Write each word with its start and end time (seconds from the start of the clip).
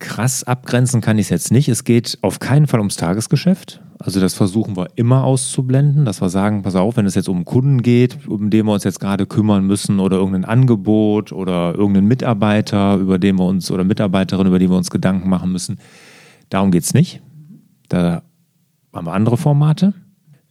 krass 0.00 0.42
abgrenzen 0.42 1.00
kann 1.00 1.18
ich 1.18 1.26
es 1.26 1.30
jetzt 1.30 1.52
nicht. 1.52 1.68
Es 1.68 1.84
geht 1.84 2.18
auf 2.22 2.40
keinen 2.40 2.66
Fall 2.66 2.80
ums 2.80 2.96
Tagesgeschäft. 2.96 3.80
Also 3.98 4.18
das 4.18 4.34
versuchen 4.34 4.76
wir 4.76 4.88
immer 4.96 5.24
auszublenden, 5.24 6.06
dass 6.06 6.22
wir 6.22 6.30
sagen, 6.30 6.62
pass 6.62 6.74
auf, 6.74 6.96
wenn 6.96 7.04
es 7.04 7.14
jetzt 7.14 7.28
um 7.28 7.44
Kunden 7.44 7.82
geht, 7.82 8.26
um 8.26 8.48
den 8.50 8.66
wir 8.66 8.72
uns 8.72 8.84
jetzt 8.84 8.98
gerade 8.98 9.26
kümmern 9.26 9.66
müssen 9.66 10.00
oder 10.00 10.16
irgendein 10.16 10.46
Angebot 10.46 11.32
oder 11.32 11.74
irgendeinen 11.74 12.08
Mitarbeiter, 12.08 12.96
über 12.96 13.18
den 13.18 13.38
wir 13.38 13.44
uns 13.44 13.70
oder 13.70 13.84
Mitarbeiterin, 13.84 14.46
über 14.46 14.58
die 14.58 14.70
wir 14.70 14.76
uns 14.76 14.90
Gedanken 14.90 15.28
machen 15.28 15.52
müssen. 15.52 15.78
Darum 16.48 16.70
geht 16.70 16.84
es 16.84 16.94
nicht. 16.94 17.20
Da 17.88 18.22
haben 18.92 19.06
wir 19.06 19.12
andere 19.12 19.36
Formate. 19.36 19.92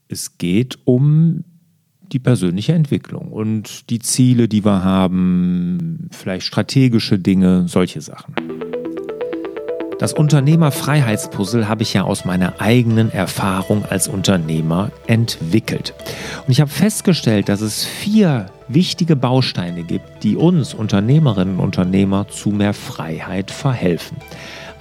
Es 0.07 0.37
geht 0.37 0.77
um 0.85 1.43
die 2.11 2.19
persönliche 2.19 2.73
Entwicklung 2.73 3.31
und 3.31 3.89
die 3.89 3.99
Ziele, 3.99 4.47
die 4.47 4.63
wir 4.63 4.83
haben, 4.83 6.07
vielleicht 6.11 6.45
strategische 6.45 7.19
Dinge, 7.19 7.67
solche 7.67 8.01
Sachen. 8.01 8.48
Das 9.99 10.13
Unternehmerfreiheitspuzzle 10.13 11.67
habe 11.67 11.83
ich 11.83 11.93
ja 11.93 12.03
aus 12.03 12.23
meiner 12.23 12.61
eigenen 12.61 13.11
Erfahrung 13.11 13.83
als 13.83 14.07
Unternehmer 14.07 14.91
entwickelt. 15.07 15.93
Und 16.47 16.51
ich 16.51 16.61
habe 16.61 16.71
festgestellt, 16.71 17.49
dass 17.49 17.59
es 17.59 17.83
vier 17.83 18.45
wichtige 18.69 19.17
Bausteine 19.17 19.83
gibt, 19.83 20.23
die 20.23 20.37
uns 20.37 20.73
Unternehmerinnen 20.73 21.57
und 21.57 21.65
Unternehmer 21.65 22.29
zu 22.29 22.49
mehr 22.51 22.73
Freiheit 22.73 23.51
verhelfen. 23.51 24.15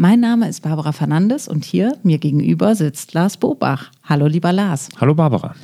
Mein 0.00 0.20
Name 0.20 0.48
ist 0.48 0.62
Barbara 0.62 0.92
Fernandes 0.92 1.48
und 1.48 1.64
hier 1.64 1.96
mir 2.04 2.18
gegenüber 2.18 2.76
sitzt 2.76 3.14
Lars 3.14 3.36
Bobach. 3.36 3.90
Hallo 4.04 4.28
lieber 4.28 4.52
Lars. 4.52 4.90
Hallo 5.00 5.12
Barbara. 5.12 5.56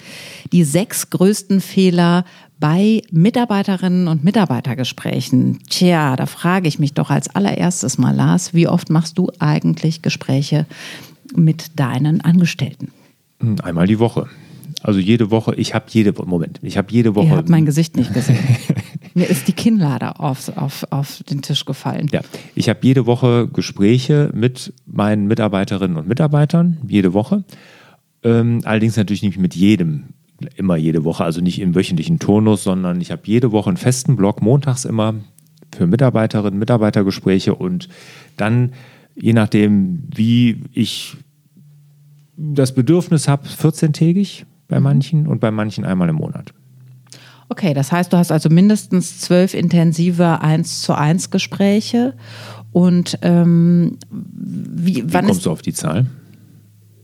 Die 0.50 0.64
sechs 0.64 1.08
größten 1.08 1.60
Fehler 1.60 2.24
bei 2.58 3.02
Mitarbeiterinnen 3.12 4.08
und 4.08 4.24
Mitarbeitergesprächen. 4.24 5.60
Tja, 5.70 6.16
da 6.16 6.26
frage 6.26 6.66
ich 6.66 6.80
mich 6.80 6.94
doch 6.94 7.10
als 7.10 7.32
allererstes 7.32 7.96
mal, 7.96 8.12
Lars, 8.12 8.52
wie 8.52 8.66
oft 8.66 8.90
machst 8.90 9.18
du 9.18 9.30
eigentlich 9.38 10.02
Gespräche 10.02 10.66
mit 11.36 11.78
deinen 11.78 12.20
Angestellten? 12.20 12.90
Hm, 13.38 13.60
einmal 13.62 13.86
die 13.86 14.00
Woche. 14.00 14.26
Also 14.82 14.98
jede 14.98 15.30
Woche, 15.30 15.54
ich 15.54 15.74
habe 15.74 15.84
jede 15.90 16.12
Moment, 16.24 16.58
ich 16.60 16.76
habe 16.76 16.90
jede 16.90 17.14
Woche. 17.14 17.26
Ihr 17.26 17.36
habt 17.36 17.48
mein 17.50 17.66
Gesicht 17.66 17.96
nicht 17.96 18.12
gesehen. 18.12 18.38
Mir 19.14 19.30
ist 19.30 19.46
die 19.46 19.52
Kinnlade 19.52 20.18
auf, 20.18 20.56
auf, 20.56 20.84
auf 20.90 21.22
den 21.30 21.40
Tisch 21.40 21.64
gefallen. 21.64 22.08
Ja, 22.12 22.20
ich 22.56 22.68
habe 22.68 22.80
jede 22.82 23.06
Woche 23.06 23.48
Gespräche 23.48 24.30
mit 24.34 24.72
meinen 24.86 25.26
Mitarbeiterinnen 25.28 25.96
und 25.96 26.08
Mitarbeitern, 26.08 26.78
jede 26.86 27.12
Woche. 27.12 27.44
Ähm, 28.24 28.60
allerdings 28.64 28.96
natürlich 28.96 29.22
nicht 29.22 29.38
mit 29.38 29.54
jedem 29.54 30.14
immer 30.56 30.76
jede 30.76 31.04
Woche, 31.04 31.24
also 31.24 31.40
nicht 31.40 31.60
im 31.60 31.74
wöchentlichen 31.74 32.18
Turnus, 32.18 32.64
sondern 32.64 33.00
ich 33.00 33.12
habe 33.12 33.22
jede 33.24 33.52
Woche 33.52 33.70
einen 33.70 33.76
festen 33.76 34.16
Block, 34.16 34.42
montags 34.42 34.84
immer 34.84 35.14
für 35.74 35.86
Mitarbeiterinnen, 35.86 36.58
Mitarbeitergespräche 36.58 37.54
und 37.54 37.88
dann, 38.36 38.72
je 39.14 39.32
nachdem, 39.32 40.08
wie 40.14 40.62
ich 40.72 41.16
das 42.36 42.74
Bedürfnis 42.74 43.28
habe, 43.28 43.46
14-tägig 43.46 44.44
bei 44.68 44.78
mhm. 44.78 44.82
manchen 44.82 45.26
und 45.26 45.40
bei 45.40 45.50
manchen 45.50 45.84
einmal 45.84 46.08
im 46.08 46.16
Monat. 46.16 46.52
Okay, 47.48 47.74
das 47.74 47.92
heißt, 47.92 48.12
du 48.12 48.16
hast 48.16 48.32
also 48.32 48.48
mindestens 48.48 49.20
zwölf 49.20 49.54
intensive 49.54 50.40
1 50.40 50.82
zu 50.82 50.94
1 50.94 51.30
Gespräche. 51.30 52.14
Und 52.72 53.18
ähm, 53.22 53.98
wie, 54.10 54.96
wie 54.96 55.12
wann 55.12 55.26
kommst 55.26 55.46
du 55.46 55.50
auf 55.50 55.62
die 55.62 55.72
Zahl? 55.72 56.06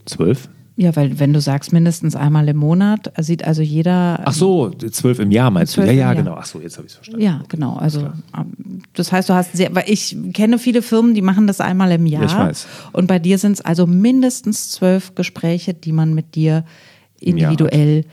Zwölf? 0.05 0.49
Ja, 0.81 0.97
weil 0.97 1.19
wenn 1.19 1.35
du 1.35 1.43
sagst 1.43 1.75
mindestens 1.75 2.17
einmal 2.17 2.49
im 2.49 2.57
Monat, 2.57 3.13
sieht 3.19 3.45
also 3.45 3.61
jeder. 3.61 4.21
Ach 4.25 4.33
so, 4.33 4.71
zwölf 4.71 5.19
im 5.19 5.31
Jahr 5.31 5.51
meinst 5.51 5.77
du? 5.77 5.83
Ja, 5.83 5.93
ja, 5.93 6.15
genau. 6.15 6.37
Ach 6.39 6.47
so, 6.47 6.59
jetzt 6.59 6.79
habe 6.79 6.87
ich 6.87 6.93
es 6.93 6.97
verstanden. 6.97 7.23
Ja, 7.23 7.43
genau. 7.49 7.77
Also 7.77 8.11
ähm, 8.35 8.81
das 8.95 9.13
heißt, 9.13 9.29
du 9.29 9.35
hast 9.35 9.53
sehr, 9.55 9.75
weil 9.75 9.85
ich 9.89 10.17
kenne 10.33 10.59
viele 10.59 10.81
Firmen, 10.81 11.13
die 11.15 11.21
machen 11.21 11.47
das 11.47 11.61
einmal 11.61 11.93
im 11.93 12.07
Jahr. 12.07 12.25
Ich 12.25 12.35
weiß. 12.35 12.67
Und 12.93 13.09
bei 13.09 13.19
dir 13.19 13.37
sind 13.37 13.53
es 13.53 13.61
also 13.61 13.87
mindestens 13.87 14.71
zwölf 14.71 15.15
Gespräche, 15.15 15.75
die 15.75 15.93
man 15.93 16.15
mit 16.15 16.35
dir 16.35 16.65
individuell 17.21 18.07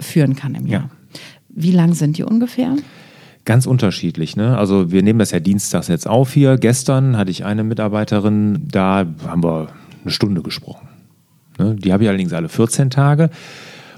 führen 0.00 0.34
kann 0.34 0.56
im 0.56 0.66
Jahr. 0.66 0.82
Ja. 0.82 1.01
Wie 1.54 1.72
lang 1.72 1.94
sind 1.94 2.18
die 2.18 2.24
ungefähr? 2.24 2.76
Ganz 3.44 3.66
unterschiedlich. 3.66 4.36
Ne? 4.36 4.56
Also 4.56 4.92
wir 4.92 5.02
nehmen 5.02 5.18
das 5.18 5.32
ja 5.32 5.40
dienstags 5.40 5.88
jetzt 5.88 6.08
auf 6.08 6.32
hier. 6.32 6.56
Gestern 6.56 7.16
hatte 7.16 7.30
ich 7.30 7.44
eine 7.44 7.64
Mitarbeiterin, 7.64 8.68
da 8.70 9.06
haben 9.26 9.42
wir 9.42 9.68
eine 10.02 10.10
Stunde 10.12 10.42
gesprochen. 10.42 10.88
Ne? 11.58 11.74
Die 11.74 11.92
habe 11.92 12.04
ich 12.04 12.08
allerdings 12.08 12.32
alle 12.32 12.48
14 12.48 12.90
Tage. 12.90 13.30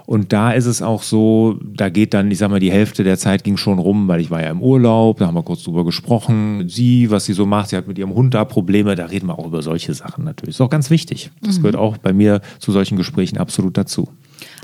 Und 0.07 0.35
da 0.35 0.53
ist 0.53 0.67
es 0.67 0.83
auch 0.83 1.03
so, 1.03 1.59
da 1.63 1.89
geht 1.89 2.13
dann, 2.13 2.31
ich 2.31 2.39
sag 2.39 2.51
mal, 2.51 2.61
die 2.61 2.71
Hälfte 2.71 3.05
der 3.05 3.17
Zeit 3.17 3.43
ging 3.43 3.57
schon 3.57 3.79
rum, 3.79 4.07
weil 4.07 4.21
ich 4.21 4.31
war 4.31 4.43
ja 4.43 4.51
im 4.51 4.61
Urlaub, 4.61 5.19
da 5.19 5.27
haben 5.27 5.35
wir 5.35 5.43
kurz 5.43 5.63
drüber 5.63 5.85
gesprochen. 5.85 6.69
Sie, 6.69 7.11
was 7.11 7.25
sie 7.25 7.33
so 7.33 7.47
macht, 7.47 7.71
sie 7.71 7.77
hat 7.77 7.89
mit 7.89 7.97
ihrem 7.97 8.15
Hund 8.15 8.35
da 8.35 8.45
Probleme, 8.45 8.97
da 8.97 9.07
reden 9.07 9.29
wir 9.29 9.39
auch 9.39 9.47
über 9.47 9.63
solche 9.63 9.95
Sachen 9.95 10.25
natürlich. 10.25 10.57
Ist 10.57 10.61
auch 10.61 10.69
ganz 10.69 10.91
wichtig. 10.91 11.31
Das 11.41 11.57
mhm. 11.57 11.63
gehört 11.63 11.77
auch 11.77 11.97
bei 11.97 12.13
mir 12.13 12.43
zu 12.59 12.71
solchen 12.71 12.99
Gesprächen 12.99 13.39
absolut 13.39 13.79
dazu. 13.79 14.09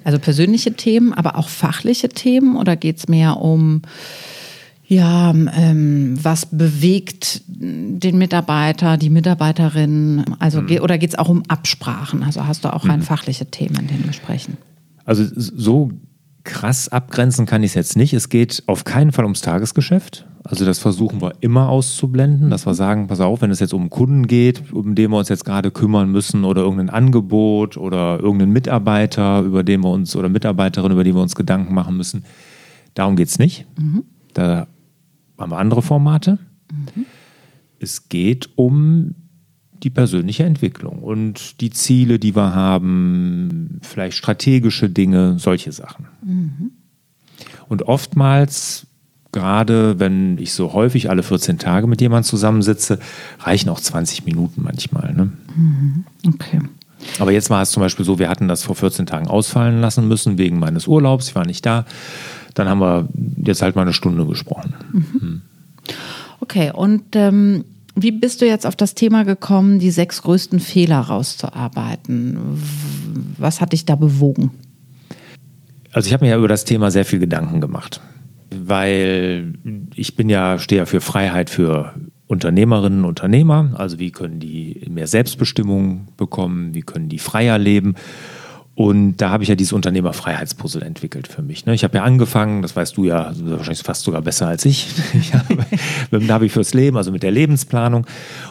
Also 0.04 0.18
persönliche 0.18 0.72
Themen, 0.74 1.12
aber 1.12 1.36
auch 1.36 1.48
fachliche 1.48 2.08
Themen 2.08 2.56
oder 2.56 2.76
geht 2.76 2.98
es 2.98 3.08
mehr 3.08 3.38
um 3.38 3.82
ja, 4.90 5.30
ähm, 5.30 6.18
was 6.20 6.46
bewegt 6.46 7.42
den 7.46 8.18
Mitarbeiter, 8.18 8.96
die 8.96 9.08
Mitarbeiterin? 9.08 10.24
Also 10.40 10.62
mhm. 10.62 10.80
oder 10.80 10.98
geht 10.98 11.10
es 11.10 11.18
auch 11.18 11.28
um 11.28 11.44
Absprachen? 11.46 12.24
Also 12.24 12.44
hast 12.44 12.64
du 12.64 12.72
auch 12.72 12.82
mhm. 12.82 12.90
rein 12.90 13.02
fachliche 13.02 13.46
Themen 13.46 13.76
in 13.76 13.86
den 13.86 14.06
Gesprächen? 14.08 14.56
Also 15.04 15.24
so 15.32 15.92
krass 16.44 16.88
abgrenzen 16.88 17.46
kann 17.46 17.62
ich 17.62 17.70
es 17.70 17.74
jetzt 17.74 17.96
nicht. 17.96 18.12
Es 18.12 18.28
geht 18.28 18.62
auf 18.66 18.84
keinen 18.84 19.12
Fall 19.12 19.24
ums 19.24 19.40
Tagesgeschäft. 19.40 20.26
Also 20.42 20.64
das 20.64 20.78
versuchen 20.78 21.20
wir 21.20 21.34
immer 21.40 21.68
auszublenden, 21.68 22.48
dass 22.48 22.66
wir 22.66 22.74
sagen, 22.74 23.08
pass 23.08 23.20
auf, 23.20 23.42
wenn 23.42 23.50
es 23.50 23.60
jetzt 23.60 23.74
um 23.74 23.90
Kunden 23.90 24.26
geht, 24.26 24.72
um 24.72 24.94
den 24.94 25.10
wir 25.10 25.18
uns 25.18 25.28
jetzt 25.28 25.44
gerade 25.44 25.70
kümmern 25.70 26.10
müssen 26.10 26.44
oder 26.44 26.62
irgendein 26.62 26.88
Angebot 26.90 27.76
oder 27.76 28.18
irgendeinen 28.20 28.52
Mitarbeiter, 28.52 29.42
über 29.42 29.62
den 29.62 29.82
wir 29.82 29.90
uns 29.90 30.16
oder 30.16 30.28
Mitarbeiterin, 30.28 30.92
über 30.92 31.04
die 31.04 31.14
wir 31.14 31.20
uns 31.20 31.34
Gedanken 31.36 31.74
machen 31.74 31.96
müssen, 31.96 32.24
darum 32.94 33.16
geht 33.16 33.28
es 33.28 33.38
nicht. 33.38 33.66
Mhm. 33.78 34.04
Da 34.32 34.66
haben 35.38 35.50
wir 35.50 35.58
andere 35.58 35.82
Formate. 35.82 36.38
Mhm. 36.72 37.04
Es 37.78 38.08
geht 38.08 38.50
um 38.56 39.14
die 39.82 39.90
persönliche 39.90 40.44
Entwicklung 40.44 41.02
und 41.02 41.60
die 41.60 41.70
Ziele, 41.70 42.18
die 42.18 42.36
wir 42.36 42.54
haben, 42.54 43.80
vielleicht 43.82 44.16
strategische 44.16 44.90
Dinge, 44.90 45.38
solche 45.38 45.72
Sachen. 45.72 46.06
Mhm. 46.22 46.72
Und 47.68 47.82
oftmals, 47.84 48.86
gerade 49.32 49.98
wenn 49.98 50.38
ich 50.38 50.52
so 50.52 50.72
häufig 50.72 51.08
alle 51.08 51.22
14 51.22 51.58
Tage 51.58 51.86
mit 51.86 52.00
jemandem 52.00 52.28
zusammensitze, 52.28 52.98
reichen 53.38 53.68
auch 53.70 53.80
20 53.80 54.26
Minuten 54.26 54.62
manchmal. 54.62 55.14
Ne? 55.14 55.32
Mhm. 55.56 56.04
Okay. 56.26 56.60
Aber 57.18 57.32
jetzt 57.32 57.48
war 57.48 57.62
es 57.62 57.70
zum 57.70 57.82
Beispiel 57.82 58.04
so, 58.04 58.18
wir 58.18 58.28
hatten 58.28 58.48
das 58.48 58.64
vor 58.64 58.74
14 58.74 59.06
Tagen 59.06 59.28
ausfallen 59.28 59.80
lassen 59.80 60.08
müssen 60.08 60.36
wegen 60.36 60.58
meines 60.58 60.86
Urlaubs. 60.86 61.28
Ich 61.28 61.34
war 61.34 61.46
nicht 61.46 61.64
da. 61.64 61.86
Dann 62.54 62.68
haben 62.68 62.80
wir 62.80 63.08
jetzt 63.44 63.62
halt 63.62 63.76
mal 63.76 63.82
eine 63.82 63.92
Stunde 63.92 64.26
gesprochen. 64.26 64.74
Mhm. 64.92 65.42
Okay, 66.40 66.72
und 66.74 67.14
ähm, 67.14 67.64
wie 67.94 68.12
bist 68.12 68.40
du 68.40 68.46
jetzt 68.46 68.66
auf 68.66 68.76
das 68.76 68.94
Thema 68.94 69.24
gekommen, 69.24 69.78
die 69.78 69.90
sechs 69.90 70.22
größten 70.22 70.60
Fehler 70.60 71.00
rauszuarbeiten? 71.00 72.38
Was 73.38 73.60
hat 73.60 73.72
dich 73.72 73.84
da 73.84 73.96
bewogen? 73.96 74.50
Also 75.92 76.06
ich 76.06 76.12
habe 76.12 76.24
mir 76.24 76.32
ja 76.32 76.38
über 76.38 76.48
das 76.48 76.64
Thema 76.64 76.90
sehr 76.90 77.04
viel 77.04 77.18
Gedanken 77.18 77.60
gemacht, 77.60 78.00
weil 78.54 79.54
ich 79.94 80.14
bin 80.14 80.28
ja, 80.28 80.58
stehe 80.58 80.82
ja 80.82 80.86
für 80.86 81.00
Freiheit 81.00 81.50
für 81.50 81.94
Unternehmerinnen 82.28 83.00
und 83.00 83.06
Unternehmer. 83.06 83.72
Also 83.74 83.98
wie 83.98 84.12
können 84.12 84.38
die 84.38 84.86
mehr 84.88 85.08
Selbstbestimmung 85.08 86.08
bekommen, 86.16 86.74
wie 86.74 86.82
können 86.82 87.08
die 87.08 87.18
freier 87.18 87.58
leben. 87.58 87.96
Und 88.80 89.18
da 89.18 89.28
habe 89.28 89.42
ich 89.42 89.50
ja 89.50 89.56
dieses 89.56 89.74
Unternehmerfreiheitspuzzle 89.74 90.80
entwickelt 90.80 91.28
für 91.28 91.42
mich. 91.42 91.66
Ne? 91.66 91.74
Ich 91.74 91.84
habe 91.84 91.98
ja 91.98 92.02
angefangen, 92.02 92.62
das 92.62 92.74
weißt 92.74 92.96
du 92.96 93.04
ja 93.04 93.30
wahrscheinlich 93.38 93.82
fast 93.82 94.04
sogar 94.04 94.22
besser 94.22 94.48
als 94.48 94.64
ich, 94.64 94.88
mit 96.10 96.22
dem 96.22 96.26
Navi 96.26 96.48
fürs 96.48 96.72
Leben, 96.72 96.96
also 96.96 97.12
mit 97.12 97.22
der 97.22 97.30
Lebensplanung. 97.30 98.06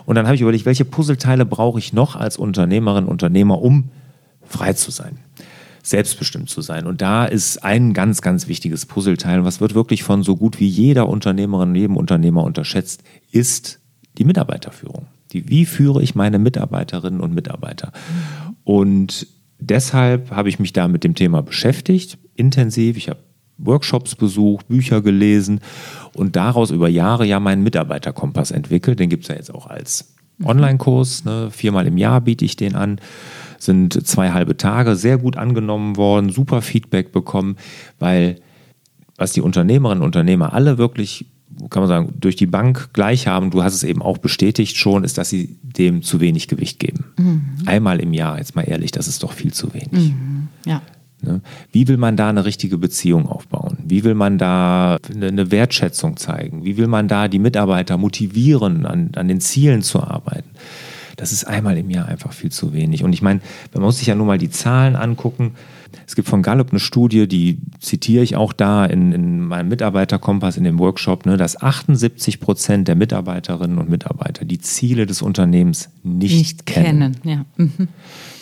Und 0.05 0.13
dann 0.13 0.27
habe 0.27 0.35
ich 0.35 0.41
überlegt, 0.41 0.67
welche 0.67 0.85
Puzzleteile 0.85 1.47
brauche 1.47 1.79
ich 1.79 1.93
noch 1.93 2.15
als 2.15 2.37
Unternehmerin, 2.37 3.05
Unternehmer, 3.05 3.59
um 3.59 3.89
frei 4.43 4.73
zu 4.73 4.91
sein, 4.91 5.17
selbstbestimmt 5.81 6.47
zu 6.47 6.61
sein. 6.61 6.85
Und 6.85 7.01
da 7.01 7.25
ist 7.25 7.63
ein 7.63 7.95
ganz, 7.95 8.21
ganz 8.21 8.47
wichtiges 8.47 8.85
Puzzleteil, 8.85 9.45
was 9.45 9.61
wird 9.61 9.73
wirklich 9.73 10.03
von 10.03 10.21
so 10.21 10.35
gut 10.35 10.59
wie 10.59 10.67
jeder 10.67 11.09
Unternehmerin, 11.09 11.73
jedem 11.73 11.97
Unternehmer 11.97 12.43
unterschätzt, 12.43 13.01
ist 13.31 13.79
die 14.19 14.25
Mitarbeiterführung. 14.25 15.07
Die, 15.31 15.49
wie 15.49 15.65
führe 15.65 16.03
ich 16.03 16.13
meine 16.13 16.37
Mitarbeiterinnen 16.37 17.19
und 17.19 17.33
Mitarbeiter? 17.33 17.91
Und 18.63 19.25
deshalb 19.59 20.31
habe 20.31 20.49
ich 20.49 20.59
mich 20.59 20.73
da 20.73 20.87
mit 20.87 21.03
dem 21.03 21.15
Thema 21.15 21.41
beschäftigt, 21.41 22.17
intensiv. 22.35 22.97
Ich 22.97 23.09
habe 23.09 23.19
Workshops 23.57 24.15
besucht, 24.15 24.67
Bücher 24.67 25.01
gelesen 25.01 25.59
und 26.13 26.35
daraus 26.35 26.71
über 26.71 26.89
Jahre 26.89 27.25
ja 27.25 27.39
meinen 27.39 27.63
Mitarbeiterkompass 27.63 28.51
entwickelt. 28.51 28.99
Den 28.99 29.09
gibt 29.09 29.23
es 29.23 29.29
ja 29.29 29.35
jetzt 29.35 29.53
auch 29.53 29.67
als 29.67 30.15
Online-Kurs. 30.43 31.25
Ne? 31.25 31.49
Viermal 31.51 31.87
im 31.87 31.97
Jahr 31.97 32.21
biete 32.21 32.45
ich 32.45 32.55
den 32.55 32.75
an. 32.75 33.01
Sind 33.57 34.07
zwei 34.07 34.31
halbe 34.31 34.55
Tage, 34.55 34.95
sehr 34.95 35.17
gut 35.17 35.37
angenommen 35.37 35.97
worden, 35.97 36.29
super 36.29 36.61
Feedback 36.61 37.11
bekommen, 37.11 37.57
weil 37.99 38.37
was 39.17 39.33
die 39.33 39.41
Unternehmerinnen 39.41 40.01
und 40.01 40.07
Unternehmer 40.07 40.53
alle 40.53 40.77
wirklich 40.77 41.25
kann 41.69 41.81
man 41.81 41.87
sagen, 41.87 42.13
durch 42.19 42.35
die 42.35 42.45
Bank 42.45 42.89
gleich 42.93 43.27
haben, 43.27 43.51
du 43.51 43.63
hast 43.63 43.73
es 43.73 43.83
eben 43.83 44.01
auch 44.01 44.17
bestätigt 44.17 44.77
schon, 44.77 45.03
ist, 45.03 45.17
dass 45.17 45.29
sie 45.29 45.57
dem 45.61 46.03
zu 46.03 46.19
wenig 46.19 46.47
Gewicht 46.47 46.79
geben. 46.79 47.05
Mhm. 47.17 47.41
Einmal 47.65 47.99
im 47.99 48.13
Jahr, 48.13 48.37
jetzt 48.37 48.55
mal 48.55 48.63
ehrlich, 48.63 48.91
das 48.91 49.07
ist 49.07 49.23
doch 49.23 49.33
viel 49.33 49.53
zu 49.53 49.73
wenig. 49.73 50.11
Mhm. 50.11 50.47
Ja. 50.65 50.81
Ne? 51.21 51.41
Wie 51.71 51.87
will 51.87 51.97
man 51.97 52.15
da 52.15 52.29
eine 52.29 52.45
richtige 52.45 52.77
Beziehung 52.77 53.27
aufbauen? 53.27 53.77
Wie 53.83 54.03
will 54.03 54.13
man 54.13 54.37
da 54.37 54.97
eine 55.13 55.51
Wertschätzung 55.51 56.17
zeigen? 56.17 56.63
Wie 56.63 56.77
will 56.77 56.87
man 56.87 57.07
da 57.07 57.27
die 57.27 57.39
Mitarbeiter 57.39 57.97
motivieren, 57.97 58.85
an, 58.85 59.11
an 59.15 59.27
den 59.27 59.41
Zielen 59.41 59.81
zu 59.81 60.01
arbeiten? 60.01 60.49
Das 61.17 61.33
ist 61.33 61.43
einmal 61.43 61.77
im 61.77 61.89
Jahr 61.89 62.07
einfach 62.07 62.31
viel 62.31 62.51
zu 62.51 62.71
wenig. 62.71 63.03
Und 63.03 63.11
ich 63.11 63.21
meine, 63.21 63.41
man 63.73 63.83
muss 63.83 63.97
sich 63.97 64.07
ja 64.07 64.15
nur 64.15 64.25
mal 64.25 64.37
die 64.37 64.49
Zahlen 64.49 64.95
angucken. 64.95 65.55
Es 66.07 66.15
gibt 66.15 66.27
von 66.27 66.41
Gallup 66.41 66.71
eine 66.71 66.79
Studie, 66.79 67.27
die 67.27 67.59
zitiere 67.79 68.23
ich 68.23 68.35
auch 68.35 68.53
da 68.53 68.85
in, 68.85 69.11
in 69.11 69.41
meinem 69.41 69.69
Mitarbeiterkompass 69.69 70.57
in 70.57 70.63
dem 70.63 70.79
Workshop, 70.79 71.25
ne, 71.25 71.37
dass 71.37 71.61
78 71.61 72.39
Prozent 72.39 72.87
der 72.87 72.95
Mitarbeiterinnen 72.95 73.77
und 73.77 73.89
Mitarbeiter 73.89 74.45
die 74.45 74.59
Ziele 74.59 75.05
des 75.05 75.21
Unternehmens 75.21 75.89
nicht, 76.03 76.35
nicht 76.35 76.65
kennen. 76.65 77.15
kennen 77.21 77.45
ja. 77.57 77.63
mhm. 77.63 77.87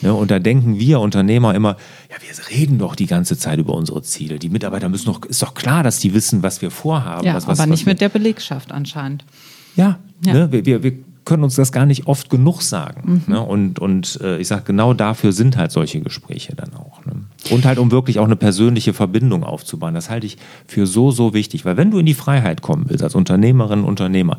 ne, 0.02 0.14
und 0.14 0.32
da 0.32 0.40
denken 0.40 0.80
wir 0.80 1.00
Unternehmer 1.00 1.56
immer, 1.56 1.78
ja, 2.10 2.16
wir 2.22 2.58
reden 2.58 2.78
doch 2.78 2.96
die 2.96 3.08
ganze 3.08 3.38
Zeit 3.38 3.60
über 3.60 3.74
unsere 3.74 4.02
Ziele. 4.02 4.40
Die 4.40 4.50
Mitarbeiter 4.50 4.90
müssen 4.90 5.06
doch, 5.06 5.24
ist 5.26 5.42
doch 5.42 5.54
klar, 5.54 5.84
dass 5.84 6.00
die 6.00 6.14
wissen, 6.14 6.44
was 6.44 6.62
wir 6.62 6.72
vorhaben. 6.72 7.26
Ja, 7.26 7.34
was, 7.34 7.48
was, 7.48 7.60
aber 7.60 7.70
nicht 7.70 7.86
mit 7.86 8.02
der 8.02 8.10
Belegschaft 8.10 8.72
anscheinend. 8.72 9.26
Ja, 9.76 10.00
ja. 10.26 10.34
Ne, 10.34 10.52
wir, 10.52 10.66
wir, 10.66 10.84
wir 10.84 10.94
können 11.28 11.44
uns 11.44 11.56
das 11.56 11.74
gar 11.74 11.86
nicht 11.86 12.08
oft 12.08 12.30
genug 12.30 12.62
sagen. 12.62 13.22
Mhm. 13.28 13.34
Ne? 13.34 13.42
Und, 13.42 13.80
und 13.80 14.18
äh, 14.22 14.40
ich 14.40 14.48
sage, 14.48 14.64
genau 14.66 14.94
dafür 14.94 15.34
sind 15.34 15.58
halt 15.58 15.72
solche 15.72 16.00
Gespräche 16.00 16.56
dann 16.56 16.74
auch. 16.74 17.06
Ne? 17.06 17.12
Und 17.50 17.66
halt, 17.66 17.80
um 17.80 17.92
wirklich 17.92 18.18
auch 18.20 18.26
eine 18.26 18.38
persönliche 18.38 18.94
Verbindung 18.94 19.44
aufzubauen. 19.44 19.94
Das 19.94 20.10
halte 20.10 20.26
ich 20.26 20.38
für 20.68 20.88
so, 20.88 21.12
so 21.12 21.34
wichtig. 21.34 21.66
Weil 21.66 21.76
wenn 21.76 21.92
du 21.92 22.00
in 22.00 22.06
die 22.06 22.14
Freiheit 22.14 22.62
kommen 22.62 22.86
willst, 22.88 23.04
als 23.04 23.14
Unternehmerin, 23.14 23.84
Unternehmer, 23.84 24.38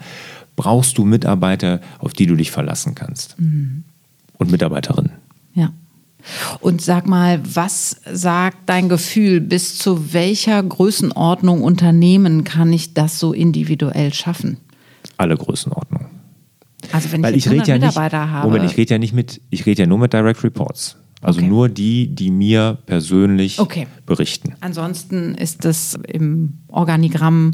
brauchst 0.57 0.97
du 0.97 1.05
Mitarbeiter, 1.05 1.81
auf 1.99 2.15
die 2.15 2.27
du 2.27 2.37
dich 2.37 2.51
verlassen 2.51 2.95
kannst. 2.95 3.39
Mhm. 3.39 3.85
Und 4.39 4.51
Mitarbeiterinnen. 4.51 5.13
Ja. 5.53 5.73
Und 6.61 6.81
sag 6.81 7.07
mal, 7.07 7.41
was 7.45 8.01
sagt 8.11 8.57
dein 8.65 8.89
Gefühl, 8.89 9.43
bis 9.43 9.77
zu 9.77 10.15
welcher 10.15 10.63
Größenordnung 10.63 11.63
Unternehmen 11.63 12.45
kann 12.45 12.73
ich 12.73 12.95
das 12.95 13.19
so 13.19 13.35
individuell 13.35 14.15
schaffen? 14.15 14.57
Alle 15.19 15.37
Größenordnungen. 15.37 16.08
Also 16.93 17.13
wenn 17.13 17.21
ich, 17.21 17.25
Weil 17.25 17.37
ich 17.37 17.51
rede 17.51 17.67
ja 17.67 17.79
nicht, 17.79 17.97
habe. 17.97 18.49
Moment, 18.49 18.71
ich 18.71 18.77
rede 18.77 18.95
ja 18.95 18.99
nicht 18.99 19.13
mit, 19.13 19.41
ich 19.51 19.67
rede 19.67 19.83
ja 19.83 19.87
nur 19.87 19.99
mit 19.99 20.13
Direct 20.13 20.43
Reports. 20.45 20.97
Also 21.21 21.41
okay. 21.41 21.49
nur 21.49 21.69
die, 21.69 22.15
die 22.15 22.31
mir 22.31 22.79
persönlich 22.87 23.59
okay. 23.59 23.87
berichten. 24.07 24.55
Ansonsten 24.61 25.35
ist 25.35 25.65
es 25.65 25.99
im 26.07 26.61
Organigramm 26.69 27.51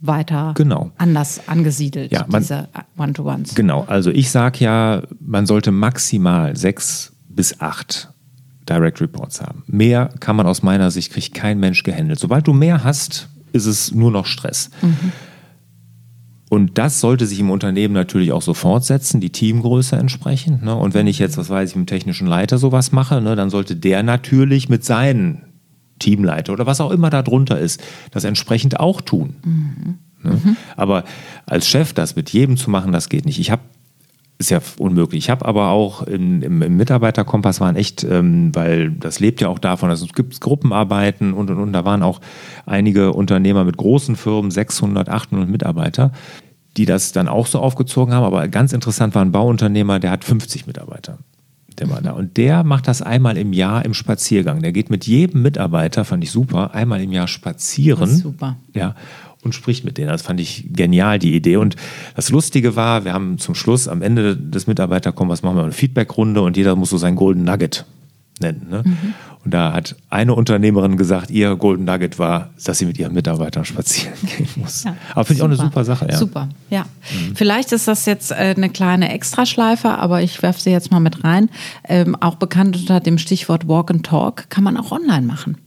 weiter 0.00 0.52
genau. 0.54 0.92
anders 0.98 1.48
angesiedelt, 1.48 2.12
ja, 2.12 2.26
man, 2.28 2.42
diese 2.42 2.68
One-to-Ones. 2.98 3.54
Genau, 3.54 3.84
also 3.84 4.10
ich 4.10 4.30
sage 4.30 4.58
ja, 4.62 5.02
man 5.20 5.46
sollte 5.46 5.72
maximal 5.72 6.54
sechs 6.56 7.14
bis 7.28 7.60
acht 7.60 8.10
Direct 8.68 9.00
Reports 9.00 9.40
haben. 9.40 9.62
Mehr 9.66 10.10
kann 10.20 10.36
man 10.36 10.46
aus 10.46 10.62
meiner 10.62 10.90
Sicht, 10.90 11.12
kriegt 11.12 11.34
kein 11.34 11.58
Mensch 11.58 11.82
gehandelt. 11.82 12.18
Sobald 12.18 12.46
du 12.46 12.52
mehr 12.52 12.84
hast, 12.84 13.28
ist 13.52 13.66
es 13.66 13.94
nur 13.94 14.10
noch 14.10 14.26
Stress. 14.26 14.70
Mhm. 14.82 15.12
Und 16.48 16.78
das 16.78 17.00
sollte 17.00 17.26
sich 17.26 17.40
im 17.40 17.50
Unternehmen 17.50 17.94
natürlich 17.94 18.30
auch 18.30 18.42
so 18.42 18.54
fortsetzen, 18.54 19.20
die 19.20 19.30
Teamgröße 19.30 19.96
entsprechend. 19.96 20.62
Ne? 20.62 20.74
Und 20.74 20.94
wenn 20.94 21.08
ich 21.08 21.18
jetzt, 21.18 21.36
was 21.36 21.50
weiß 21.50 21.70
ich, 21.70 21.76
mit 21.76 21.88
dem 21.88 21.94
technischen 21.94 22.28
Leiter 22.28 22.58
sowas 22.58 22.92
mache, 22.92 23.20
ne, 23.20 23.34
dann 23.34 23.50
sollte 23.50 23.74
der 23.74 24.04
natürlich 24.04 24.68
mit 24.68 24.84
seinen 24.84 25.42
Teamleiter 25.98 26.52
oder 26.52 26.66
was 26.66 26.80
auch 26.80 26.92
immer 26.92 27.10
da 27.10 27.22
drunter 27.22 27.58
ist, 27.58 27.82
das 28.12 28.24
entsprechend 28.24 28.78
auch 28.78 29.00
tun. 29.00 29.36
Mhm. 29.44 29.98
Ne? 30.22 30.40
Mhm. 30.44 30.56
Aber 30.76 31.04
als 31.46 31.66
Chef 31.68 31.92
das 31.92 32.14
mit 32.14 32.30
jedem 32.30 32.56
zu 32.56 32.70
machen, 32.70 32.92
das 32.92 33.08
geht 33.08 33.24
nicht. 33.24 33.40
Ich 33.40 33.50
habe 33.50 33.62
ist 34.38 34.50
ja 34.50 34.60
unmöglich. 34.78 35.24
Ich 35.24 35.30
habe 35.30 35.46
aber 35.46 35.70
auch 35.70 36.02
in, 36.02 36.42
im, 36.42 36.60
im, 36.60 36.76
Mitarbeiterkompass 36.76 37.60
waren 37.60 37.76
echt, 37.76 38.04
ähm, 38.04 38.54
weil 38.54 38.90
das 38.90 39.18
lebt 39.18 39.40
ja 39.40 39.48
auch 39.48 39.58
davon, 39.58 39.88
also 39.88 40.04
es 40.04 40.12
gibt 40.12 40.40
Gruppenarbeiten 40.40 41.32
und 41.32 41.50
und 41.50 41.58
und. 41.58 41.72
Da 41.72 41.84
waren 41.84 42.02
auch 42.02 42.20
einige 42.66 43.12
Unternehmer 43.12 43.64
mit 43.64 43.76
großen 43.78 44.14
Firmen, 44.16 44.50
600, 44.50 45.08
800 45.08 45.48
Mitarbeiter, 45.48 46.12
die 46.76 46.84
das 46.84 47.12
dann 47.12 47.28
auch 47.28 47.46
so 47.46 47.60
aufgezogen 47.60 48.12
haben. 48.12 48.24
Aber 48.24 48.46
ganz 48.48 48.74
interessant 48.74 49.14
war 49.14 49.24
ein 49.24 49.32
Bauunternehmer, 49.32 50.00
der 50.00 50.10
hat 50.10 50.24
50 50.24 50.66
Mitarbeiter. 50.66 51.18
Der 51.78 51.90
war 51.90 52.00
da. 52.00 52.12
Und 52.12 52.36
der 52.36 52.64
macht 52.64 52.88
das 52.88 53.02
einmal 53.02 53.36
im 53.36 53.52
Jahr 53.52 53.84
im 53.84 53.92
Spaziergang. 53.92 54.62
Der 54.62 54.72
geht 54.72 54.88
mit 54.88 55.06
jedem 55.06 55.42
Mitarbeiter, 55.42 56.04
fand 56.04 56.24
ich 56.24 56.30
super, 56.30 56.74
einmal 56.74 57.02
im 57.02 57.12
Jahr 57.12 57.28
spazieren. 57.28 58.08
super. 58.08 58.56
Ja 58.74 58.94
und 59.46 59.54
spricht 59.54 59.84
mit 59.84 59.96
denen. 59.96 60.08
Das 60.08 60.22
fand 60.22 60.40
ich 60.40 60.66
genial, 60.72 61.18
die 61.18 61.34
Idee. 61.34 61.56
Und 61.56 61.76
das 62.14 62.30
Lustige 62.30 62.76
war, 62.76 63.04
wir 63.04 63.14
haben 63.14 63.38
zum 63.38 63.54
Schluss 63.54 63.88
am 63.88 64.02
Ende 64.02 64.36
des 64.36 64.66
Mitarbeiterkommens 64.66 65.42
machen 65.42 65.56
wir 65.56 65.62
eine 65.62 65.72
Feedbackrunde 65.72 66.42
und 66.42 66.56
jeder 66.56 66.76
muss 66.76 66.90
so 66.90 66.98
sein 66.98 67.16
Golden 67.16 67.44
Nugget 67.44 67.86
nennen. 68.40 68.66
Ne? 68.70 68.82
Mhm. 68.84 69.14
Und 69.44 69.54
da 69.54 69.72
hat 69.72 69.94
eine 70.10 70.34
Unternehmerin 70.34 70.96
gesagt, 70.96 71.30
ihr 71.30 71.54
Golden 71.54 71.84
Nugget 71.84 72.18
war, 72.18 72.50
dass 72.64 72.78
sie 72.78 72.84
mit 72.84 72.98
ihren 72.98 73.14
Mitarbeitern 73.14 73.64
spazieren 73.64 74.14
gehen 74.36 74.48
muss. 74.56 74.84
Ja, 74.84 74.96
aber 75.12 75.24
finde 75.24 75.38
ich 75.38 75.42
auch 75.42 75.46
eine 75.46 75.56
super 75.56 75.84
Sache. 75.84 76.08
Ja. 76.10 76.16
Super, 76.16 76.48
ja. 76.68 76.82
Mhm. 76.82 77.36
Vielleicht 77.36 77.72
ist 77.72 77.86
das 77.86 78.06
jetzt 78.06 78.32
äh, 78.32 78.54
eine 78.56 78.68
kleine 78.68 79.12
Extraschleife, 79.12 79.90
aber 79.90 80.22
ich 80.22 80.42
werfe 80.42 80.60
sie 80.60 80.70
jetzt 80.70 80.90
mal 80.90 81.00
mit 81.00 81.22
rein. 81.22 81.48
Ähm, 81.84 82.16
auch 82.16 82.34
bekannt 82.34 82.76
unter 82.76 83.00
dem 83.00 83.18
Stichwort 83.18 83.68
Walk 83.68 83.90
and 83.90 84.04
Talk 84.04 84.50
kann 84.50 84.64
man 84.64 84.76
auch 84.76 84.90
online 84.90 85.26
machen. 85.26 85.58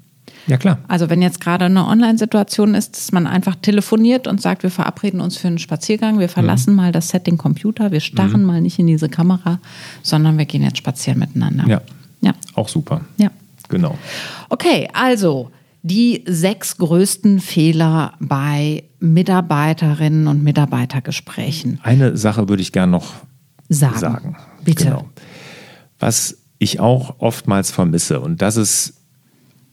Ja, 0.50 0.58
klar. 0.58 0.80
Also 0.88 1.10
wenn 1.10 1.22
jetzt 1.22 1.40
gerade 1.40 1.66
eine 1.66 1.86
Online-Situation 1.86 2.74
ist, 2.74 2.98
dass 2.98 3.12
man 3.12 3.28
einfach 3.28 3.56
telefoniert 3.56 4.28
und 4.28 4.42
sagt, 4.42 4.64
wir 4.64 4.72
verabreden 4.72 5.22
uns 5.22 5.38
für 5.38 5.48
einen 5.48 5.60
Spaziergang, 5.60 6.18
wir 6.18 6.30
verlassen 6.30 6.72
mhm. 6.72 6.78
mal 6.78 6.92
das 6.92 7.10
Setting 7.10 7.38
Computer, 7.38 7.92
wir 7.92 8.00
starren 8.00 8.42
mhm. 8.42 8.48
mal 8.48 8.62
nicht 8.62 8.80
in 8.80 8.88
diese 8.88 9.10
Kamera, 9.10 9.60
sondern 10.02 10.38
wir 10.38 10.46
gehen 10.46 10.64
jetzt 10.64 10.78
spazieren 10.78 11.20
miteinander. 11.20 11.68
Ja. 11.68 11.82
Ja. 12.22 12.34
Auch 12.56 12.68
super. 12.68 13.02
Ja. 13.18 13.30
Genau. 13.70 13.98
Okay, 14.50 14.90
also 14.94 15.52
die 15.84 16.24
sechs 16.28 16.78
größten 16.78 17.40
Fehler 17.40 18.14
bei 18.20 18.84
Mitarbeiterinnen 19.00 20.28
und 20.28 20.44
Mitarbeitergesprächen. 20.44 21.80
Eine 21.84 22.18
Sache 22.18 22.50
würde 22.50 22.62
ich 22.62 22.72
gerne 22.72 22.92
noch 22.92 23.14
sagen. 23.70 24.00
sagen. 24.00 24.38
Bitte. 24.66 24.86
Genau. 24.86 25.10
Was 26.00 26.38
ich 26.58 26.80
auch 26.80 27.20
oftmals 27.20 27.72
vermisse, 27.72 28.20
und 28.20 28.42
das 28.42 28.58
ist 28.58 28.99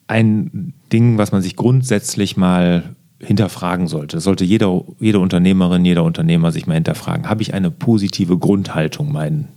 ein 0.08 0.72
Ding, 0.92 1.18
was 1.18 1.32
man 1.32 1.42
sich 1.42 1.56
grundsätzlich 1.56 2.36
mal 2.36 2.94
hinterfragen 3.20 3.88
sollte. 3.88 4.16
Das 4.18 4.24
sollte 4.24 4.44
jeder, 4.44 4.84
jede 5.00 5.20
Unternehmerin, 5.20 5.84
jeder 5.84 6.04
Unternehmer 6.04 6.52
sich 6.52 6.66
mal 6.66 6.74
hinterfragen. 6.74 7.28
Habe 7.28 7.42
ich 7.42 7.54
eine 7.54 7.70
positive 7.70 8.38
Grundhaltung 8.38 9.10
meinen 9.10 9.48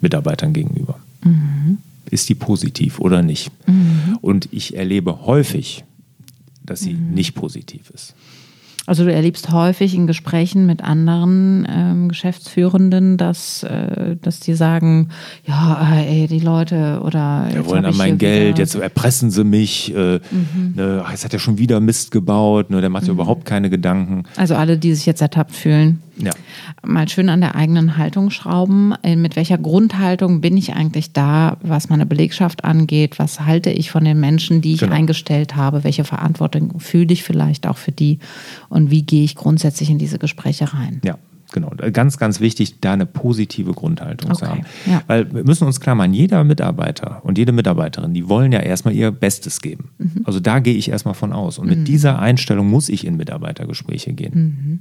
Mitarbeitern 0.00 0.52
gegenüber? 0.52 0.98
Mhm. 1.22 1.78
Ist 2.10 2.28
die 2.28 2.34
positiv 2.34 2.98
oder 2.98 3.22
nicht? 3.22 3.50
Mhm. 3.66 4.18
Und 4.20 4.48
ich 4.52 4.76
erlebe 4.76 5.26
häufig, 5.26 5.84
dass 6.64 6.80
sie 6.80 6.94
mhm. 6.94 7.14
nicht 7.14 7.34
positiv 7.34 7.90
ist. 7.90 8.14
Also 8.88 9.04
du 9.04 9.12
erlebst 9.12 9.52
häufig 9.52 9.94
in 9.94 10.06
Gesprächen 10.06 10.64
mit 10.64 10.82
anderen 10.82 11.68
ähm, 11.70 12.08
Geschäftsführenden, 12.08 13.18
dass, 13.18 13.62
äh, 13.62 14.16
dass 14.22 14.40
die 14.40 14.54
sagen, 14.54 15.10
ja, 15.46 15.92
äh, 15.92 16.22
ey, 16.22 16.26
die 16.26 16.40
Leute 16.40 17.02
oder 17.04 17.48
Wir 17.52 17.66
wollen 17.66 17.84
an 17.84 17.98
mein 17.98 18.16
Geld, 18.16 18.58
jetzt 18.58 18.74
erpressen 18.76 19.30
sie 19.30 19.44
mich, 19.44 19.94
äh, 19.94 20.20
mhm. 20.30 20.72
ne, 20.74 21.04
jetzt 21.10 21.22
hat 21.26 21.34
er 21.34 21.38
schon 21.38 21.58
wieder 21.58 21.80
Mist 21.80 22.12
gebaut, 22.12 22.70
ne, 22.70 22.80
der 22.80 22.88
macht 22.88 23.04
mhm. 23.04 23.10
überhaupt 23.10 23.44
keine 23.44 23.68
Gedanken. 23.68 24.22
Also 24.36 24.54
alle, 24.54 24.78
die 24.78 24.94
sich 24.94 25.04
jetzt 25.04 25.20
ertappt 25.20 25.52
fühlen. 25.52 26.00
Ja. 26.20 26.32
Mal 26.84 27.08
schön 27.08 27.28
an 27.28 27.40
der 27.40 27.54
eigenen 27.54 27.96
Haltung 27.96 28.30
schrauben. 28.30 28.94
Äh, 29.02 29.16
Mit 29.16 29.36
welcher 29.36 29.58
Grundhaltung 29.58 30.40
bin 30.40 30.56
ich 30.56 30.74
eigentlich 30.74 31.12
da, 31.12 31.58
was 31.62 31.88
meine 31.88 32.06
Belegschaft 32.06 32.64
angeht? 32.64 33.18
Was 33.18 33.40
halte 33.40 33.70
ich 33.70 33.90
von 33.90 34.04
den 34.04 34.18
Menschen, 34.18 34.60
die 34.60 34.74
ich 34.74 34.80
Genau. 34.80 34.94
eingestellt 34.94 35.56
habe? 35.56 35.84
Welche 35.84 36.04
Verantwortung 36.04 36.80
fühle 36.80 37.12
ich 37.12 37.22
vielleicht 37.22 37.66
auch 37.66 37.76
für 37.76 37.92
die? 37.92 38.18
Und 38.68 38.77
wie 38.90 39.02
gehe 39.02 39.24
ich 39.24 39.34
grundsätzlich 39.34 39.90
in 39.90 39.98
diese 39.98 40.18
Gespräche 40.18 40.72
rein? 40.72 41.00
Ja, 41.04 41.18
genau. 41.52 41.72
Ganz, 41.92 42.18
ganz 42.18 42.40
wichtig, 42.40 42.80
da 42.80 42.92
eine 42.92 43.06
positive 43.06 43.72
Grundhaltung 43.72 44.34
zu 44.34 44.44
Okay, 44.44 44.50
haben. 44.52 44.66
ja. 44.86 45.02
Weil 45.06 45.32
wir 45.32 45.44
müssen 45.44 45.66
uns 45.66 45.80
klar 45.80 45.94
machen, 45.94 46.14
jeder 46.14 46.44
Mitarbeiter 46.44 47.20
und 47.24 47.38
jede 47.38 47.52
Mitarbeiterin, 47.52 48.14
die 48.14 48.28
wollen 48.28 48.52
ja 48.52 48.60
erstmal 48.60 48.94
ihr 48.94 49.10
Bestes 49.10 49.60
geben. 49.60 49.90
Mhm. 49.98 50.22
Also 50.24 50.40
da 50.40 50.58
gehe 50.60 50.74
ich 50.74 50.90
erstmal 50.90 51.14
von 51.14 51.32
aus. 51.32 51.58
Und 51.58 51.68
mit 51.68 51.88
dieser 51.88 52.18
Einstellung 52.18 52.68
muss 52.68 52.88
ich 52.88 53.06
in 53.06 53.16
Mitarbeitergespräche 53.16 54.12
gehen. 54.12 54.32
Mhm. 54.34 54.80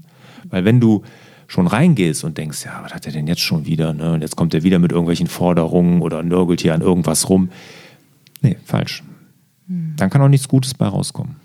Weil 0.50 0.66
wenn 0.66 0.80
du 0.80 1.04
schon 1.48 1.68
reingehst 1.68 2.24
und 2.24 2.38
denkst, 2.38 2.66
ja, 2.66 2.82
was 2.84 2.94
hat 2.94 3.06
er 3.06 3.14
denn 3.14 3.26
jetzt 3.28 3.42
schon 3.42 3.66
wieder? 3.66 3.94
Ne? 3.94 4.14
Und 4.14 4.22
jetzt 4.22 4.36
kommt 4.36 4.54
er 4.54 4.64
wieder 4.64 4.80
mit 4.80 4.92
irgendwelchen 4.92 5.28
Forderungen 5.28 6.02
oder 6.02 6.22
nörgelt 6.22 6.62
hier 6.62 6.74
an 6.74 6.82
irgendwas 6.82 7.30
rum. 7.30 7.50
Nee, 8.42 8.58
falsch. 8.66 9.04
Mhm. 9.68 9.94
Dann 9.96 10.10
kann 10.10 10.22
auch 10.22 10.28
nichts 10.28 10.48
Gutes 10.48 10.74
bei 10.74 10.88
rauskommen. 10.88 11.38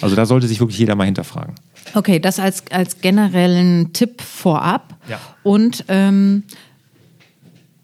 Also 0.00 0.16
da 0.16 0.26
sollte 0.26 0.46
sich 0.46 0.60
wirklich 0.60 0.78
jeder 0.78 0.94
mal 0.94 1.04
hinterfragen. 1.04 1.54
Okay, 1.94 2.18
das 2.18 2.38
als, 2.38 2.64
als 2.70 3.00
generellen 3.00 3.92
Tipp 3.92 4.22
vorab. 4.22 4.94
Ja. 5.08 5.20
Und 5.42 5.84
ähm, 5.88 6.44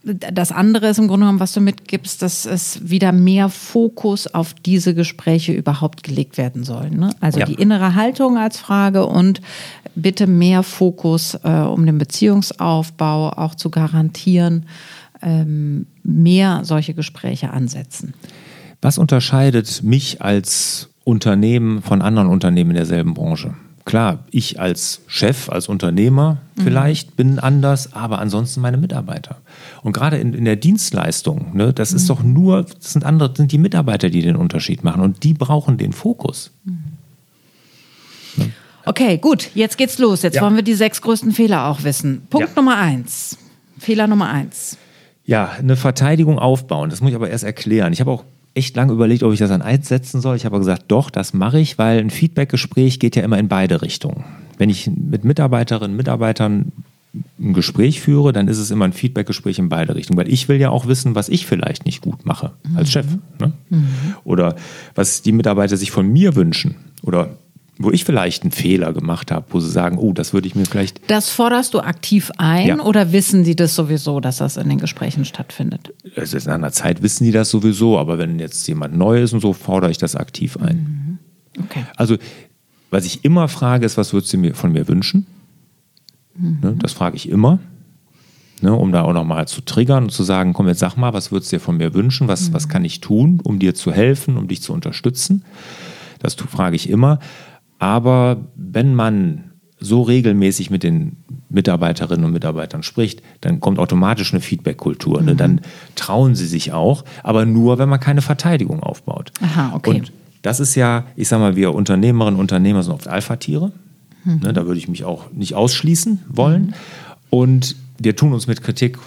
das 0.03 0.53
andere 0.53 0.88
ist 0.88 0.99
im 0.99 1.09
Grunde 1.09 1.25
genommen, 1.25 1.41
was 1.41 1.53
du 1.53 1.61
mitgibst, 1.61 2.23
dass 2.23 2.47
es 2.47 2.88
wieder 2.88 3.12
mehr 3.12 3.49
Fokus 3.49 4.27
auf 4.27 4.55
diese 4.55 4.95
Gespräche 4.95 5.53
überhaupt 5.53 6.03
gelegt 6.03 6.38
werden 6.38 6.65
soll. 6.65 6.91
Ne? 6.91 7.11
Also 7.21 7.41
Ja. 7.41 7.47
die 7.47 7.55
innere 7.55 7.95
Haltung 7.95 8.38
als 8.38 8.59
Frage 8.59 9.07
und 9.07 9.41
bitte 9.95 10.27
mehr 10.27 10.62
Fokus, 10.62 11.35
äh, 11.43 11.49
um 11.49 11.85
den 11.85 11.99
Beziehungsaufbau 11.99 13.31
auch 13.31 13.55
zu 13.55 13.71
garantieren, 13.71 14.67
ähm, 15.21 15.87
mehr 16.05 16.61
solche 16.65 16.95
Gespräche 16.95 17.50
ansetzen. 17.50 18.15
Was 18.81 18.99
unterscheidet 18.99 19.83
mich 19.83 20.23
als 20.23 20.88
Unternehmen 21.09 21.81
von 21.83 22.03
anderen 22.03 22.29
Unternehmen 22.29 22.71
in 22.71 22.77
derselben 22.77 23.15
Branche? 23.15 23.55
Klar, 23.87 24.19
ich 24.31 24.61
als 24.61 25.00
Chef, 25.07 25.49
als 25.49 25.67
Unternehmer 25.69 26.37
vielleicht 26.62 27.17
bin 27.17 27.38
anders, 27.38 27.95
aber 27.95 28.19
ansonsten 28.19 28.61
meine 28.61 28.77
Mitarbeiter. 28.77 29.37
Und 29.83 29.95
gerade 29.95 30.19
in, 30.19 30.35
in 30.35 30.45
der 30.45 30.57
Dienstleistung, 30.57 31.57
ne, 31.57 31.73
das 31.73 31.95
ist 31.95 32.11
doch 32.11 32.23
nur, 32.23 32.65
das 32.65 32.93
sind 32.93 33.07
andere, 33.07 33.33
sind 33.35 33.50
die 33.50 33.57
Mitarbeiter, 33.57 34.11
die 34.11 34.21
den 34.21 34.37
Unterschied 34.37 34.85
machen 34.85 35.00
und 35.00 35.25
die 35.25 35.33
brauchen 35.33 35.79
den 35.79 35.93
Fokus. 35.95 36.50
Okay, 38.85 39.17
gut, 39.17 39.50
jetzt 39.55 39.79
geht's 39.79 39.99
los. 39.99 40.21
Jetzt 40.23 40.35
Ja. 40.37 40.43
wollen 40.43 40.57
wir 40.57 40.62
die 40.62 40.75
sechs 40.75 41.00
größten 41.00 41.33
Fehler 41.33 41.67
auch 41.69 41.83
wissen. 41.85 42.27
Punkt 42.29 42.49
Ja. 42.50 42.55
Nummer 42.57 42.77
eins. 42.77 43.38
Fehler 43.79 44.07
Nummer 44.07 44.29
eins. 44.29 44.77
Ja, 45.25 45.50
eine 45.59 45.77
Verteidigung 45.77 46.38
aufbauen. 46.38 46.91
Das 46.91 47.00
muss 47.00 47.11
ich 47.11 47.17
aber 47.17 47.31
erst 47.31 47.45
erklären. 47.45 47.93
Ich 47.95 48.00
habe 48.00 48.11
auch 48.11 48.25
echt 48.59 48.77
lange 48.77 48.93
überlegt, 48.93 49.23
ob 49.23 49.33
ich 49.33 49.38
das 49.38 49.50
an 49.50 49.62
eins 49.62 49.88
setzen 49.88 50.21
soll. 50.21 50.37
Ich 50.37 50.45
habe 50.45 50.57
aber 50.57 50.65
gesagt, 50.65 50.85
doch, 50.88 51.11
das 51.11 51.33
mache 51.33 51.61
ich, 51.61 51.79
weil 51.79 51.99
ein 51.99 52.11
Feedbackgespräch 52.11 52.99
geht 52.99 53.17
ja 53.17 53.23
immer 53.23 53.38
in 53.38 53.49
beide 53.49 53.81
Richtungen. 53.81 54.25
Wenn 54.59 54.69
ich 54.69 54.91
mit 54.91 55.25
Mitarbeiterinnen 55.25 55.93
und 55.93 55.97
Mitarbeitern 55.97 56.73
ein 57.38 57.55
Gespräch 57.55 58.00
führe, 58.00 58.33
dann 58.33 58.49
ist 58.49 58.59
es 58.59 58.71
immer 58.71 58.85
ein 58.85 58.93
Feedbackgespräch 58.93 59.59
in 59.59 59.69
beide 59.69 59.95
Richtungen, 59.95 60.19
weil 60.19 60.29
ich 60.29 60.49
will 60.49 60.61
ja 60.61 60.71
auch 60.71 60.87
wissen, 60.87 61.15
was 61.15 61.29
ich 61.29 61.47
vielleicht 61.47 61.87
nicht 61.87 62.03
gut 62.03 62.27
mache 62.27 62.53
als 62.75 62.91
Chef. 62.91 63.07
Ne? 63.41 63.53
Oder 64.25 64.57
was 64.95 65.23
die 65.23 65.33
Mitarbeiter 65.33 65.77
sich 65.77 65.91
von 65.91 66.07
mir 66.09 66.35
wünschen. 66.35 66.75
Oder 67.03 67.37
wo 67.81 67.91
ich 67.93 68.05
vielleicht 68.05 68.43
einen 68.43 68.51
Fehler 68.51 68.93
gemacht 68.93 69.31
habe, 69.31 69.47
wo 69.51 69.61
sie 69.61 69.71
sagen, 69.71 69.99
oh, 69.99 70.13
das 70.13 70.33
würde 70.33 70.49
ich 70.49 70.55
mir 70.57 70.67
vielleicht 70.67 71.01
Das 71.11 71.31
forderst 71.31 71.75
du 71.75 71.81
aktiv 71.81 72.31
ein 72.37 72.67
Ja. 72.67 72.81
oder 72.81 73.13
wissen 73.13 73.45
die 73.45 73.55
das 73.55 73.75
sowieso, 73.75 74.19
dass 74.21 74.39
das 74.39 74.57
in 74.57 74.69
den 74.69 74.79
Gesprächen 74.79 75.25
stattfindet? 75.25 75.93
also 76.17 76.37
in 76.37 76.49
einer 76.49 76.73
Zeit 76.73 77.03
wissen 77.03 77.25
die 77.25 77.31
das 77.31 77.51
sowieso, 77.51 77.99
aber 77.99 78.19
wenn 78.19 78.39
jetzt 78.41 78.67
jemand 78.67 78.97
neu 78.97 79.23
ist 79.23 79.33
und 79.33 79.41
so, 79.41 79.53
fordere 79.53 79.91
ich 79.91 79.99
das 79.99 80.17
aktiv 80.17 80.57
ein. 80.57 81.19
Okay. 81.59 81.85
Also, 81.97 82.17
was 82.91 83.05
ich 83.05 83.25
immer 83.25 83.49
frage, 83.49 83.87
ist, 83.87 83.97
was 83.97 84.13
würdest 84.13 84.33
du 84.33 84.39
mir 84.39 84.55
von 84.55 84.73
mir 84.73 84.89
wünschen? 84.89 85.27
Ne, 86.37 86.77
das 86.79 86.93
frage 86.93 87.17
ich 87.17 87.29
immer, 87.29 87.59
ne, 88.63 88.73
um 88.73 88.93
da 88.93 89.03
auch 89.03 89.13
nochmal 89.13 89.49
zu 89.49 89.61
triggern 89.61 90.05
und 90.05 90.11
zu 90.11 90.23
sagen, 90.23 90.53
komm, 90.53 90.69
jetzt 90.69 90.79
sag 90.79 90.97
mal, 90.97 91.13
was 91.13 91.33
würdest 91.33 91.51
du 91.53 91.57
dir 91.57 91.61
von 91.61 91.77
mir 91.77 91.95
wünschen? 91.95 92.29
Was, 92.29 92.53
was 92.53 92.69
kann 92.69 92.85
ich 92.85 93.01
tun, 93.01 93.41
um 93.43 93.59
dir 93.59 93.75
zu 93.75 93.93
helfen, 93.93 94.37
um 94.37 94.47
dich 94.49 94.63
zu 94.63 94.73
unterstützen? 94.73 95.45
Das 96.21 96.35
frage 96.35 96.77
ich 96.77 96.89
immer. 96.89 97.19
Aber 97.79 98.49
wenn 98.57 98.95
man 98.95 99.45
so 99.81 100.03
regelmäßig 100.03 100.71
mit 100.71 100.83
den 100.83 101.17
Mitarbeiterinnen 101.51 102.25
und 102.25 102.33
Mitarbeitern 102.33 102.83
spricht, 102.83 103.23
dann 103.41 103.61
kommt 103.61 103.79
automatisch 103.79 104.33
eine 104.33 104.41
Feedback-Kultur. 104.41 105.23
Ne? 105.23 105.37
Dann 105.37 105.61
trauen 105.95 106.35
sie 106.35 106.47
sich 106.47 106.73
auch, 106.73 107.05
aber 107.23 107.47
nur, 107.47 107.79
wenn 107.79 107.89
man 107.89 108.01
keine 108.01 108.21
Verteidigung 108.21 108.83
aufbaut. 108.83 109.33
Aha, 109.41 109.75
okay. 109.75 110.01
Und 110.01 110.13
das 110.43 110.61
ist 110.61 110.75
ja, 110.75 111.07
ich 111.17 111.29
sag 111.29 111.39
mal, 111.39 111.57
wir 111.57 111.75
Unternehmerinnen 111.75 112.35
und 112.35 112.41
Unternehmer 112.41 112.83
sind 112.83 112.93
oft 112.93 113.09
Alpha-Tiere. 113.09 113.73
Ne, 114.25 114.53
da 114.53 114.67
würde 114.67 114.79
ich 114.79 114.89
mich 114.89 115.05
auch 115.05 115.31
nicht 115.33 115.55
ausschließen 115.55 116.25
wollen. 116.29 116.75
Und 117.31 117.77
wir 117.99 118.15
tun 118.15 118.35
uns 118.35 118.47
mit 118.47 118.63
Kritik 118.63 118.99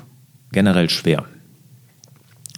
generell 0.51 0.89
schwer. 0.89 1.25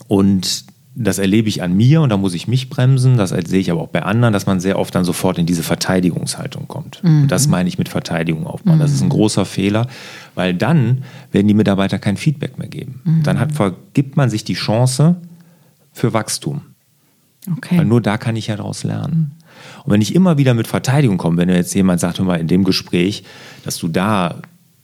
Und 0.08 0.65
das 0.95 1.17
erlebe 1.17 1.50
ich 1.50 1.63
an 1.63 1.75
mir 1.75 2.01
und 2.01 2.09
da 2.09 2.17
muss 2.17 2.35
ich 2.35 2.47
mich 2.47 2.69
bremsen. 2.69 3.17
Das 3.17 3.29
sehe 3.29 3.59
ich 3.59 3.71
aber 3.71 3.81
auch 3.81 3.88
bei 3.88 4.03
anderen, 4.03 4.31
dass 4.31 4.45
man 4.45 4.59
sehr 4.59 4.77
oft 4.77 4.93
dann 4.93 5.03
sofort 5.03 5.39
in 5.39 5.45
diese 5.45 5.63
Verteidigungshaltung 5.63 6.67
kommt. 6.67 7.01
Und 7.03 7.27
das 7.29 7.47
meine 7.47 7.67
ich 7.67 7.79
mit 7.79 7.89
Verteidigung 7.89 8.45
aufbauen. 8.45 8.79
Das 8.79 8.91
ist 8.91 9.01
ein 9.01 9.09
großer 9.09 9.45
Fehler, 9.45 9.88
weil 10.35 10.53
dann 10.53 11.03
werden 11.31 11.47
die 11.47 11.55
Mitarbeiter 11.55 11.97
kein 11.97 12.17
Feedback 12.17 12.59
mehr 12.59 12.67
geben. 12.67 13.01
Dann 13.23 13.39
hat, 13.39 13.53
vergibt 13.53 14.17
man 14.17 14.29
sich 14.29 14.43
die 14.43 14.53
Chance 14.53 15.15
für 15.93 16.13
Wachstum. 16.13 16.62
Okay. 17.57 17.79
Weil 17.79 17.85
nur 17.85 18.01
da 18.01 18.17
kann 18.17 18.35
ich 18.35 18.47
ja 18.47 18.55
daraus 18.55 18.83
lernen. 18.83 19.31
Und 19.83 19.91
wenn 19.91 20.01
ich 20.01 20.13
immer 20.15 20.38
wieder 20.38 20.53
mit 20.53 20.67
Verteidigung 20.67 21.17
komme, 21.17 21.38
wenn 21.38 21.50
jetzt 21.50 21.73
jemand 21.73 22.00
sagt, 22.00 22.19
hör 22.19 22.25
mal, 22.25 22.39
in 22.39 22.47
dem 22.47 22.63
Gespräch, 22.63 23.23
dass 23.65 23.77
du 23.77 23.88
da 23.88 24.41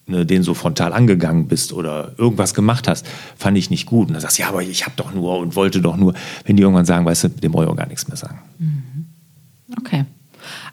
ne, 0.10 0.25
den 0.25 0.44
so 0.44 0.54
frontal 0.54 0.94
angegangen 0.94 1.48
bist 1.48 1.74
oder 1.74 2.12
irgendwas 2.18 2.54
gemacht 2.54 2.88
hast, 2.88 3.06
fand 3.38 3.58
ich 3.58 3.70
nicht 3.70 3.86
gut. 3.86 4.08
Und 4.08 4.13
dann 4.13 4.22
sagst 4.22 4.38
du, 4.38 4.44
ja, 4.44 4.50
aber 4.50 4.62
ich 4.62 4.86
habe 4.86 4.94
doch 4.96 5.13
nur 5.13 5.39
und 5.39 5.56
wollte 5.56 5.82
doch 5.82 5.98
nur. 5.98 6.13
Wenn 6.46 6.58
die 6.58 6.63
irgendwann 6.63 6.86
sagen, 6.86 7.06
weißt 7.06 7.25
du, 7.25 7.30
dem 7.30 7.51
brauche 7.51 7.66
ich 7.66 7.70
auch 7.70 7.75
gar 7.75 7.88
nichts 7.88 8.08
mehr 8.08 8.18
sagen. 8.18 8.39
Okay. 8.60 8.88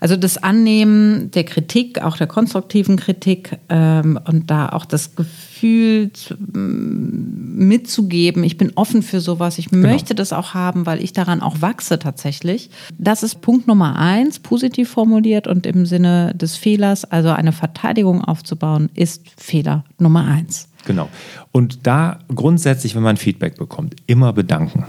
Also 0.00 0.16
das 0.16 0.38
Annehmen 0.38 1.30
der 1.30 1.44
Kritik, 1.44 2.02
auch 2.02 2.16
der 2.16 2.26
konstruktiven 2.26 2.96
Kritik 2.96 3.58
ähm, 3.68 4.18
und 4.26 4.50
da 4.50 4.68
auch 4.70 4.84
das 4.84 5.16
Gefühl 5.16 6.12
zu, 6.12 6.34
m, 6.34 7.56
mitzugeben, 7.56 8.44
ich 8.44 8.58
bin 8.58 8.72
offen 8.74 9.02
für 9.02 9.20
sowas, 9.20 9.58
ich 9.58 9.72
möchte 9.72 10.14
das 10.14 10.32
auch 10.32 10.54
haben, 10.54 10.86
weil 10.86 11.02
ich 11.02 11.12
daran 11.12 11.40
auch 11.40 11.60
wachse 11.60 11.98
tatsächlich. 11.98 12.70
Das 12.98 13.22
ist 13.22 13.40
Punkt 13.40 13.66
Nummer 13.66 13.96
eins, 13.96 14.38
positiv 14.38 14.90
formuliert 14.90 15.46
und 15.46 15.66
im 15.66 15.86
Sinne 15.86 16.34
des 16.34 16.56
Fehlers, 16.56 17.04
also 17.04 17.30
eine 17.30 17.52
Verteidigung 17.52 18.22
aufzubauen, 18.22 18.90
ist 18.94 19.22
Fehler 19.36 19.84
Nummer 19.98 20.26
eins. 20.26 20.68
Genau. 20.86 21.08
Und 21.52 21.86
da 21.86 22.18
grundsätzlich, 22.34 22.94
wenn 22.94 23.02
man 23.02 23.16
Feedback 23.16 23.56
bekommt, 23.56 23.96
immer 24.06 24.32
bedanken 24.32 24.84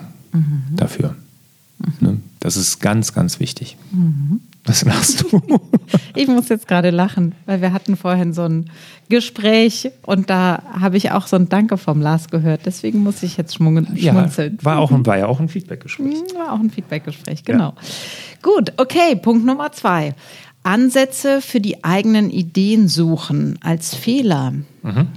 dafür. 0.76 1.16
Ne? 2.00 2.20
Das 2.40 2.58
ist 2.58 2.80
ganz, 2.80 3.14
ganz 3.14 3.40
wichtig. 3.40 3.78
Was 4.68 4.84
lachst 4.86 5.24
du? 5.32 5.42
Ich 6.16 6.28
muss 6.28 6.50
jetzt 6.50 6.68
gerade 6.68 6.90
lachen, 6.90 7.34
weil 7.46 7.62
wir 7.62 7.72
hatten 7.74 7.96
vorhin 7.96 8.34
so 8.34 8.42
ein 8.42 8.70
Gespräch 9.08 9.92
und 10.02 10.30
da 10.32 10.64
habe 10.80 10.98
ich 10.98 11.12
auch 11.12 11.28
so 11.28 11.36
ein 11.36 11.48
Danke 11.48 11.78
vom 11.78 12.02
Lars 12.02 12.30
gehört. 12.30 12.62
Deswegen 12.66 13.00
muss 13.04 13.22
ich 13.24 13.38
jetzt 13.38 13.54
schmunzeln. 13.56 14.58
war, 14.64 14.80
auch, 14.80 14.92
ein- 14.92 15.06
war 15.06 15.18
ja 15.18 15.28
auch 15.28 15.40
ein 15.40 15.48
Feedbackgespräch. 15.48 16.06
Hm, 16.16 16.38
War 16.38 16.54
auch 16.54 16.60
ein 16.60 16.72
Feedbackgespräch, 16.72 17.46
genau. 17.46 17.74
Gut, 18.42 18.74
okay, 18.78 19.16
Punkt 19.16 19.46
Nummer 19.46 19.72
zwei. 19.72 20.16
Ansätze 20.64 21.40
für 21.42 21.62
die 21.62 21.84
eigenen 21.84 22.30
Ideen 22.32 22.88
suchen 22.88 23.58
als 23.64 23.96
Fehler. 23.96 24.54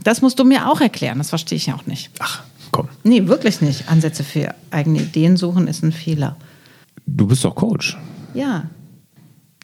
Das 0.05 0.21
musst 0.23 0.39
du 0.39 0.45
mir 0.45 0.69
auch 0.71 0.81
erklären, 0.81 1.19
das 1.19 1.31
verstehe 1.31 1.57
ich 1.57 1.73
auch 1.73 1.87
nicht. 1.87 2.11
Ach, 2.19 2.43
komm. 2.73 2.89
Nee, 3.05 3.27
wirklich 3.27 3.61
nicht. 3.63 3.89
Ansätze 3.89 4.23
für 4.23 4.55
eigene 4.71 5.01
Ideen 5.01 5.37
suchen 5.37 5.67
ist 5.67 5.83
ein 5.83 5.93
Fehler. 5.93 6.37
Du 7.07 7.27
bist 7.27 7.45
doch 7.45 7.55
Coach. 7.55 7.97
Ja. 8.35 8.65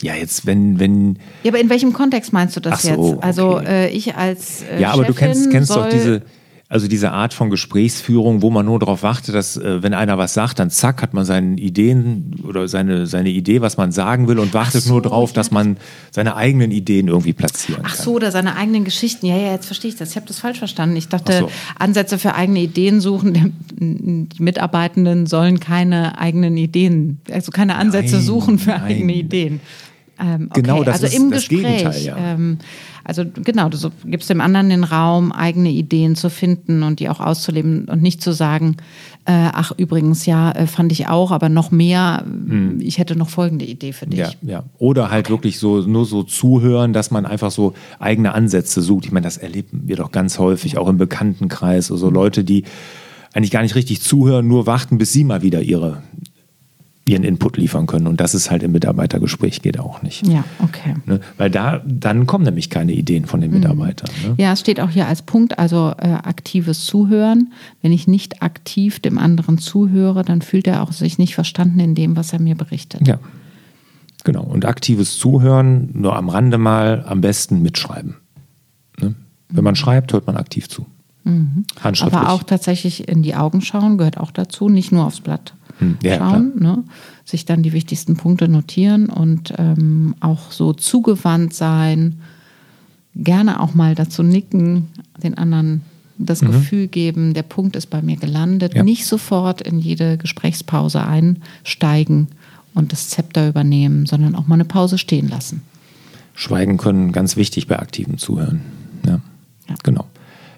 Ja, 0.02 0.14
jetzt, 0.14 0.44
wenn, 0.44 0.78
wenn, 0.78 1.18
Ja, 1.42 1.50
aber 1.50 1.60
in 1.60 1.70
welchem 1.70 1.92
Kontext 1.92 2.32
meinst 2.32 2.54
du 2.56 2.60
das 2.60 2.74
Ach 2.74 2.80
so, 2.80 3.12
jetzt? 3.12 3.24
Also 3.24 3.56
okay. 3.56 3.86
äh, 3.86 3.88
ich 3.88 4.14
als 4.14 4.62
äh, 4.62 4.80
ja, 4.80 4.92
aber 4.92 5.04
du 5.04 5.14
Chefin 5.14 5.28
kennst, 5.28 5.50
kennst 5.50 5.70
doch 5.70 5.88
diese, 5.88 6.22
also 6.68 6.88
diese 6.88 7.12
Art 7.12 7.32
von 7.32 7.48
Gesprächsführung, 7.48 8.42
wo 8.42 8.50
man 8.50 8.66
nur 8.66 8.80
darauf 8.80 9.04
wartet, 9.04 9.36
dass, 9.36 9.56
äh, 9.56 9.84
wenn 9.84 9.94
einer 9.94 10.18
was 10.18 10.34
sagt, 10.34 10.58
dann 10.58 10.68
zack, 10.68 11.00
hat 11.00 11.14
man 11.14 11.24
seine 11.24 11.56
Ideen 11.60 12.34
oder 12.46 12.66
seine, 12.66 13.06
seine 13.06 13.28
Idee, 13.28 13.60
was 13.60 13.76
man 13.76 13.92
sagen 13.92 14.26
will 14.26 14.40
und 14.40 14.52
wartet 14.52 14.82
so, 14.82 14.94
nur 14.94 15.02
darauf, 15.02 15.32
dass 15.32 15.52
man 15.52 15.76
seine 16.10 16.34
eigenen 16.34 16.72
Ideen 16.72 17.06
irgendwie 17.06 17.34
platzieren 17.34 17.84
Ach 17.86 17.94
kann. 17.94 18.04
so, 18.04 18.14
oder 18.14 18.32
seine 18.32 18.56
eigenen 18.56 18.84
Geschichten. 18.84 19.26
Ja, 19.26 19.36
ja, 19.36 19.52
jetzt 19.52 19.66
verstehe 19.66 19.90
ich 19.90 19.96
das. 19.96 20.10
Ich 20.10 20.16
habe 20.16 20.26
das 20.26 20.40
falsch 20.40 20.58
verstanden. 20.58 20.96
Ich 20.96 21.08
dachte, 21.08 21.32
Ach 21.36 21.40
so. 21.40 21.50
Ansätze 21.78 22.18
für 22.18 22.34
eigene 22.34 22.58
Ideen 22.58 23.00
suchen. 23.00 23.54
Die 23.78 24.42
Mitarbeitenden 24.42 25.26
sollen 25.26 25.60
keine 25.60 26.18
eigenen 26.18 26.56
Ideen, 26.56 27.20
also 27.30 27.52
keine 27.52 27.76
Ansätze 27.76 28.16
Nein, 28.16 28.24
suchen 28.24 28.58
für 28.58 28.70
nein. 28.70 28.82
eigene 28.82 29.14
Ideen. 29.14 29.60
Ähm, 30.18 30.48
okay. 30.50 30.62
Genau, 30.62 30.82
das 30.82 31.02
also 31.02 31.06
ist 31.06 31.14
im 31.14 31.30
das 31.30 31.48
Gespräch. 31.48 31.78
Gegenteil, 31.78 32.02
ja. 32.02 32.16
Ähm, 32.16 32.58
also 33.04 33.24
genau, 33.24 33.68
du 33.68 33.76
so, 33.76 33.90
gibst 34.04 34.30
dem 34.30 34.40
anderen 34.40 34.68
den 34.68 34.82
Raum, 34.82 35.30
eigene 35.30 35.70
Ideen 35.70 36.16
zu 36.16 36.30
finden 36.30 36.82
und 36.82 37.00
die 37.00 37.08
auch 37.08 37.20
auszuleben 37.20 37.84
und 37.84 38.02
nicht 38.02 38.20
zu 38.22 38.32
sagen, 38.32 38.76
äh, 39.26 39.50
ach 39.52 39.72
übrigens, 39.76 40.26
ja, 40.26 40.52
äh, 40.52 40.66
fand 40.66 40.90
ich 40.90 41.08
auch, 41.08 41.30
aber 41.30 41.48
noch 41.48 41.70
mehr, 41.70 42.24
ich 42.78 42.98
hätte 42.98 43.16
noch 43.16 43.28
folgende 43.28 43.64
Idee 43.64 43.92
für 43.92 44.06
dich. 44.06 44.20
Hm. 44.20 44.34
Ja, 44.42 44.50
ja. 44.50 44.64
Oder 44.78 45.10
halt 45.10 45.30
wirklich 45.30 45.58
so 45.58 45.82
nur 45.82 46.04
so 46.04 46.22
zuhören, 46.22 46.92
dass 46.92 47.10
man 47.10 47.26
einfach 47.26 47.50
so 47.50 47.74
eigene 47.98 48.34
Ansätze 48.34 48.82
sucht. 48.82 49.04
Ich 49.04 49.12
meine, 49.12 49.24
das 49.24 49.36
erleben 49.36 49.82
wir 49.84 49.96
doch 49.96 50.12
ganz 50.12 50.38
häufig, 50.38 50.78
auch 50.78 50.88
im 50.88 50.98
Bekanntenkreis. 50.98 51.92
Also 51.92 52.10
Leute, 52.10 52.42
die 52.42 52.64
eigentlich 53.34 53.50
gar 53.50 53.62
nicht 53.62 53.74
richtig 53.74 54.00
zuhören, 54.00 54.48
nur 54.48 54.66
warten, 54.66 54.96
bis 54.98 55.12
sie 55.12 55.24
mal 55.24 55.42
wieder 55.42 55.60
ihre, 55.60 56.02
ihren 57.08 57.22
Input 57.22 57.56
liefern 57.56 57.86
können. 57.86 58.06
Und 58.06 58.20
das 58.20 58.34
ist 58.34 58.50
halt 58.50 58.62
im 58.62 58.72
Mitarbeitergespräch 58.72 59.62
geht 59.62 59.78
auch 59.78 60.02
nicht. 60.02 60.26
Ja, 60.26 60.44
okay. 60.58 60.96
Ne? 61.06 61.20
Weil 61.36 61.50
da, 61.50 61.80
dann 61.86 62.26
kommen 62.26 62.44
nämlich 62.44 62.68
keine 62.68 62.92
Ideen 62.92 63.26
von 63.26 63.40
den 63.40 63.52
Mitarbeitern. 63.52 64.10
Ne? 64.24 64.34
Ja, 64.38 64.52
es 64.52 64.60
steht 64.60 64.80
auch 64.80 64.90
hier 64.90 65.06
als 65.06 65.22
Punkt, 65.22 65.58
also 65.58 65.94
äh, 65.98 66.08
aktives 66.08 66.84
Zuhören. 66.84 67.52
Wenn 67.80 67.92
ich 67.92 68.08
nicht 68.08 68.42
aktiv 68.42 68.98
dem 68.98 69.18
anderen 69.18 69.58
zuhöre, 69.58 70.24
dann 70.24 70.42
fühlt 70.42 70.66
er 70.66 70.82
auch 70.82 70.92
sich 70.92 71.16
nicht 71.18 71.36
verstanden 71.36 71.78
in 71.78 71.94
dem, 71.94 72.16
was 72.16 72.32
er 72.32 72.40
mir 72.40 72.56
berichtet. 72.56 73.06
Ja, 73.06 73.20
genau. 74.24 74.42
Und 74.42 74.64
aktives 74.64 75.16
Zuhören, 75.16 75.90
nur 75.92 76.16
am 76.16 76.28
Rande 76.28 76.58
mal, 76.58 77.04
am 77.06 77.20
besten 77.20 77.62
mitschreiben. 77.62 78.16
Ne? 79.00 79.14
Wenn 79.48 79.64
man 79.64 79.76
schreibt, 79.76 80.12
hört 80.12 80.26
man 80.26 80.36
aktiv 80.36 80.68
zu. 80.68 80.86
Handschriftlich. 81.80 82.20
Aber 82.20 82.30
auch 82.30 82.44
tatsächlich 82.44 83.08
in 83.08 83.24
die 83.24 83.34
Augen 83.34 83.60
schauen 83.60 83.98
gehört 83.98 84.16
auch 84.16 84.30
dazu, 84.30 84.68
nicht 84.68 84.92
nur 84.92 85.04
aufs 85.04 85.20
Blatt 85.20 85.54
ja, 86.02 86.16
schauen, 86.18 86.52
ne? 86.58 86.84
sich 87.24 87.44
dann 87.44 87.62
die 87.62 87.72
wichtigsten 87.72 88.16
Punkte 88.16 88.48
notieren 88.48 89.08
und 89.08 89.52
ähm, 89.58 90.14
auch 90.20 90.50
so 90.52 90.72
zugewandt 90.72 91.54
sein, 91.54 92.20
gerne 93.14 93.60
auch 93.60 93.74
mal 93.74 93.94
dazu 93.94 94.22
nicken, 94.22 94.88
den 95.22 95.36
anderen 95.36 95.82
das 96.18 96.40
Gefühl 96.40 96.86
geben, 96.86 97.34
der 97.34 97.42
Punkt 97.42 97.76
ist 97.76 97.86
bei 97.90 98.00
mir 98.00 98.16
gelandet, 98.16 98.72
Mhm. 98.72 98.76
Ja. 98.78 98.84
nicht 98.84 99.04
sofort 99.06 99.60
in 99.60 99.78
jede 99.78 100.16
Gesprächspause 100.16 101.02
einsteigen 101.04 102.28
und 102.74 102.92
das 102.92 103.10
Zepter 103.10 103.48
übernehmen, 103.48 104.06
sondern 104.06 104.34
auch 104.34 104.46
mal 104.46 104.54
eine 104.54 104.64
Pause 104.64 104.96
stehen 104.96 105.28
lassen. 105.28 105.62
Schweigen 106.34 106.76
können 106.78 107.12
ganz 107.12 107.36
wichtig 107.36 107.66
bei 107.66 107.78
aktivem 107.78 108.16
Zuhören. 108.18 108.60
Ja. 109.04 109.20
Ja. 109.68 109.74
Genau. 109.82 110.06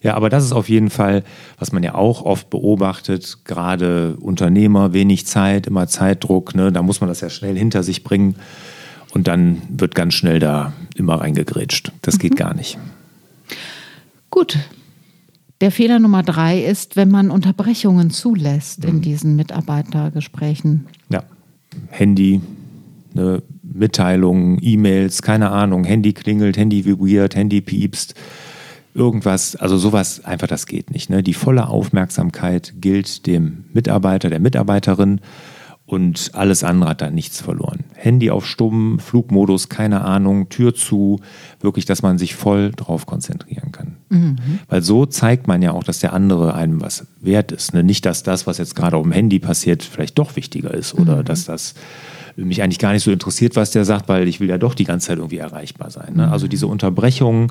Ja, 0.02 0.14
aber 0.14 0.28
das 0.28 0.44
ist 0.44 0.52
auf 0.52 0.68
jeden 0.68 0.90
Fall, 0.90 1.24
was 1.58 1.72
man 1.72 1.82
ja 1.82 1.94
auch 1.94 2.22
oft 2.22 2.50
beobachtet, 2.50 3.38
gerade 3.44 4.16
Unternehmer, 4.20 4.92
wenig 4.92 5.26
Zeit, 5.26 5.66
immer 5.66 5.86
Zeitdruck, 5.88 6.54
ne? 6.54 6.70
da 6.72 6.82
muss 6.82 7.00
man 7.00 7.08
das 7.08 7.20
ja 7.20 7.30
schnell 7.30 7.56
hinter 7.58 7.82
sich 7.82 8.04
bringen 8.04 8.36
und 9.12 9.26
dann 9.26 9.62
wird 9.68 9.94
ganz 9.94 10.14
schnell 10.14 10.38
da 10.38 10.72
immer 10.96 11.16
reingegrätscht. 11.20 11.92
Das 12.02 12.18
geht 12.18 12.36
gar 12.36 12.54
nicht. 12.54 12.78
Gut. 14.30 14.58
Der 15.60 15.72
Fehler 15.72 15.98
Nummer 15.98 16.22
drei 16.22 16.60
ist, 16.62 16.94
wenn 16.94 17.10
man 17.10 17.30
Unterbrechungen 17.30 18.10
zulässt 18.10 18.84
Mhm. 18.84 18.90
in 18.90 19.00
diesen 19.00 19.36
Mitarbeitergesprächen. 19.36 20.86
Ja, 21.10 21.24
Handy, 21.88 22.40
ne, 23.14 23.42
Mitteilungen, 23.62 24.58
E-Mails, 24.60 25.22
keine 25.22 25.50
Ahnung, 25.50 25.84
Handy 25.84 26.12
klingelt, 26.12 26.56
Handy 26.56 26.84
vibriert, 26.84 27.34
Handy 27.34 27.60
piepst, 27.60 28.14
irgendwas, 28.94 29.56
also 29.56 29.76
sowas, 29.76 30.24
einfach 30.24 30.46
das 30.46 30.66
geht 30.66 30.90
nicht. 30.90 31.10
Ne? 31.10 31.22
Die 31.22 31.34
volle 31.34 31.68
Aufmerksamkeit 31.68 32.74
gilt 32.80 33.26
dem 33.26 33.64
Mitarbeiter, 33.72 34.30
der 34.30 34.40
Mitarbeiterin 34.40 35.20
und 35.88 36.32
alles 36.34 36.64
andere 36.64 36.90
hat 36.90 37.00
da 37.00 37.10
nichts 37.10 37.40
verloren. 37.40 37.84
Handy 37.94 38.30
auf 38.30 38.46
Stumm, 38.46 38.98
Flugmodus, 38.98 39.70
keine 39.70 40.02
Ahnung, 40.02 40.50
Tür 40.50 40.74
zu, 40.74 41.20
wirklich, 41.60 41.86
dass 41.86 42.02
man 42.02 42.18
sich 42.18 42.34
voll 42.34 42.72
drauf 42.72 43.06
konzentrieren 43.06 43.72
kann. 43.72 43.96
Weil 44.68 44.82
so 44.82 45.06
zeigt 45.06 45.48
man 45.48 45.62
ja 45.62 45.72
auch, 45.72 45.84
dass 45.84 46.00
der 46.00 46.12
andere 46.12 46.52
einem 46.52 46.82
was 46.82 47.06
wert 47.22 47.52
ist. 47.52 47.72
Ne? 47.72 47.82
Nicht, 47.82 48.04
dass 48.04 48.22
das, 48.22 48.46
was 48.46 48.58
jetzt 48.58 48.76
gerade 48.76 48.98
auf 48.98 49.02
dem 49.02 49.12
Handy 49.12 49.38
passiert, 49.38 49.82
vielleicht 49.82 50.18
doch 50.18 50.36
wichtiger 50.36 50.74
ist 50.74 50.92
oder 50.92 51.22
dass 51.22 51.46
das 51.46 51.74
mich 52.36 52.62
eigentlich 52.62 52.78
gar 52.78 52.92
nicht 52.92 53.02
so 53.02 53.10
interessiert, 53.10 53.56
was 53.56 53.70
der 53.70 53.84
sagt, 53.84 54.08
weil 54.08 54.28
ich 54.28 54.40
will 54.40 54.48
ja 54.48 54.58
doch 54.58 54.74
die 54.74 54.84
ganze 54.84 55.08
Zeit 55.08 55.18
irgendwie 55.18 55.38
erreichbar 55.38 55.90
sein. 55.90 56.14
Ne? 56.16 56.30
Also 56.30 56.48
diese 56.48 56.66
Unterbrechungen 56.66 57.50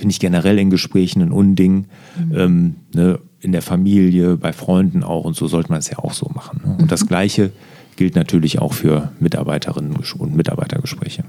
finde 0.00 0.12
ich 0.12 0.20
generell 0.20 0.58
in 0.58 0.70
Gesprächen 0.70 1.22
ein 1.22 1.30
Unding. 1.32 1.86
Ähm, 2.34 2.76
ne? 2.92 3.20
In 3.40 3.52
der 3.52 3.62
Familie, 3.62 4.36
bei 4.36 4.52
Freunden 4.52 5.02
auch 5.02 5.24
und 5.24 5.36
so 5.36 5.46
sollte 5.46 5.70
man 5.70 5.78
es 5.78 5.88
ja 5.88 5.98
auch 5.98 6.12
so 6.12 6.30
machen. 6.34 6.60
Ne? 6.64 6.76
Und 6.80 6.90
das 6.92 7.06
Gleiche 7.06 7.52
gilt 7.96 8.16
natürlich 8.16 8.58
auch 8.58 8.72
für 8.72 9.12
Mitarbeiterinnen 9.20 9.94
und 10.18 10.36
Mitarbeitergespräche. 10.36 11.24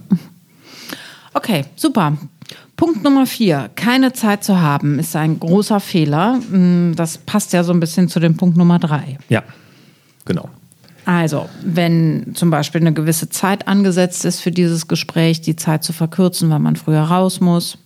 Okay, 1.33 1.65
super. 1.75 2.17
Punkt 2.75 3.03
Nummer 3.03 3.25
vier. 3.25 3.69
Keine 3.75 4.11
Zeit 4.13 4.43
zu 4.43 4.59
haben 4.59 4.99
ist 4.99 5.15
ein 5.15 5.39
großer 5.39 5.79
Fehler. 5.79 6.37
Mm, 6.49 6.93
Das 6.95 7.17
passt 7.17 7.53
ja 7.53 7.63
so 7.63 7.71
ein 7.71 7.79
bisschen 7.79 8.09
zu 8.09 8.19
dem 8.19 8.35
Punkt 8.35 8.57
Nummer 8.57 8.79
drei. 8.79 9.17
Ja, 9.29 9.43
genau. 10.25 10.49
Also, 11.05 11.49
wenn 11.63 12.35
zum 12.35 12.49
Beispiel 12.51 12.81
eine 12.81 12.93
gewisse 12.93 13.29
Zeit 13.29 13.67
angesetzt 13.67 14.23
ist 14.25 14.41
für 14.41 14.51
dieses 14.51 14.87
Gespräch, 14.87 15.41
die 15.41 15.55
Zeit 15.55 15.83
zu 15.83 15.93
verkürzen, 15.93 16.49
weil 16.49 16.59
man 16.59 16.75
früher 16.75 17.01
raus 17.01 17.39
muss, 17.39 17.77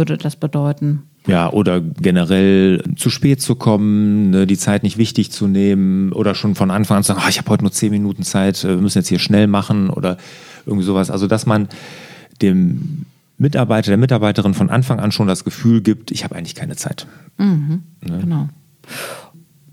würde 0.00 0.16
das 0.16 0.36
bedeuten. 0.36 1.02
Ja, 1.26 1.52
oder 1.52 1.82
generell 1.82 2.82
zu 2.96 3.10
spät 3.10 3.42
zu 3.42 3.54
kommen, 3.54 4.30
ne, 4.30 4.46
die 4.46 4.56
Zeit 4.56 4.82
nicht 4.82 4.96
wichtig 4.96 5.30
zu 5.30 5.46
nehmen 5.46 6.12
oder 6.12 6.34
schon 6.34 6.54
von 6.54 6.70
Anfang 6.70 6.96
an 6.96 7.02
zu 7.02 7.08
sagen, 7.08 7.20
"Ah, 7.22 7.28
ich 7.28 7.36
habe 7.36 7.50
heute 7.50 7.62
nur 7.62 7.72
zehn 7.72 7.90
Minuten 7.90 8.22
Zeit, 8.22 8.64
äh, 8.64 8.68
wir 8.70 8.76
müssen 8.78 8.96
jetzt 8.96 9.08
hier 9.08 9.18
schnell 9.18 9.46
machen 9.46 9.90
oder 9.90 10.16
irgendwie 10.64 10.86
sowas. 10.86 11.10
Also, 11.10 11.26
dass 11.26 11.44
man 11.44 11.68
dem 12.40 13.04
Mitarbeiter, 13.36 13.90
der 13.90 13.98
Mitarbeiterin 13.98 14.54
von 14.54 14.70
Anfang 14.70 14.98
an 14.98 15.12
schon 15.12 15.26
das 15.26 15.44
Gefühl 15.44 15.82
gibt, 15.82 16.10
ich 16.10 16.24
habe 16.24 16.36
eigentlich 16.36 16.54
keine 16.54 16.76
Zeit. 16.76 17.06
Genau. 18.00 18.48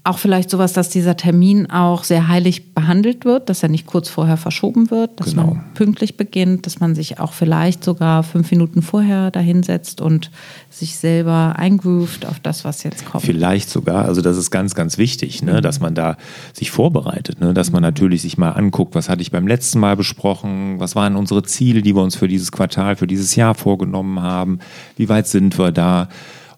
Auch 0.07 0.19
vielleicht 0.19 0.49
sowas, 0.49 0.71
dass 0.71 0.87
dieser 0.87 1.17
Termin 1.17 1.69
auch 1.69 2.05
sehr 2.05 2.29
heilig 2.29 2.73
behandelt 2.73 3.25
wird, 3.25 3.49
dass 3.49 3.61
er 3.61 3.67
nicht 3.67 3.85
kurz 3.85 4.07
vorher 4.07 4.37
verschoben 4.37 4.89
wird, 4.89 5.19
dass 5.19 5.31
Genau. 5.31 5.47
man 5.47 5.65
pünktlich 5.73 6.15
beginnt, 6.15 6.65
dass 6.65 6.79
man 6.79 6.95
sich 6.95 7.19
auch 7.19 7.33
vielleicht 7.33 7.83
sogar 7.83 8.23
fünf 8.23 8.49
Minuten 8.51 8.81
vorher 8.81 9.31
dahinsetzt 9.31 9.99
und 9.99 10.31
sich 10.69 10.95
selber 10.95 11.55
eingroovt 11.57 12.25
auf 12.25 12.39
das, 12.39 12.63
was 12.63 12.83
jetzt 12.83 13.05
kommt. 13.05 13.25
Vielleicht 13.25 13.69
sogar, 13.69 14.05
also 14.05 14.21
das 14.21 14.37
ist 14.37 14.49
ganz, 14.49 14.75
ganz 14.75 14.97
wichtig, 14.97 15.43
ne, 15.43 15.59
dass 15.59 15.81
man 15.81 15.93
da 15.93 16.15
sich 16.53 16.71
vorbereitet, 16.71 17.41
ne, 17.41 17.53
dass 17.53 17.73
man 17.73 17.81
natürlich 17.81 18.21
sich 18.21 18.37
mal 18.37 18.51
anguckt, 18.51 18.95
was 18.95 19.09
hatte 19.09 19.21
ich 19.21 19.31
beim 19.31 19.45
letzten 19.45 19.79
Mal 19.81 19.97
besprochen, 19.97 20.79
was 20.79 20.95
waren 20.95 21.17
unsere 21.17 21.43
Ziele, 21.43 21.81
die 21.81 21.93
wir 21.93 22.01
uns 22.01 22.15
für 22.15 22.29
dieses 22.29 22.53
Quartal, 22.53 22.95
für 22.95 23.07
dieses 23.07 23.35
Jahr 23.35 23.55
vorgenommen 23.55 24.21
haben, 24.21 24.59
wie 24.95 25.09
weit 25.09 25.27
sind 25.27 25.59
wir 25.59 25.73
da 25.73 26.07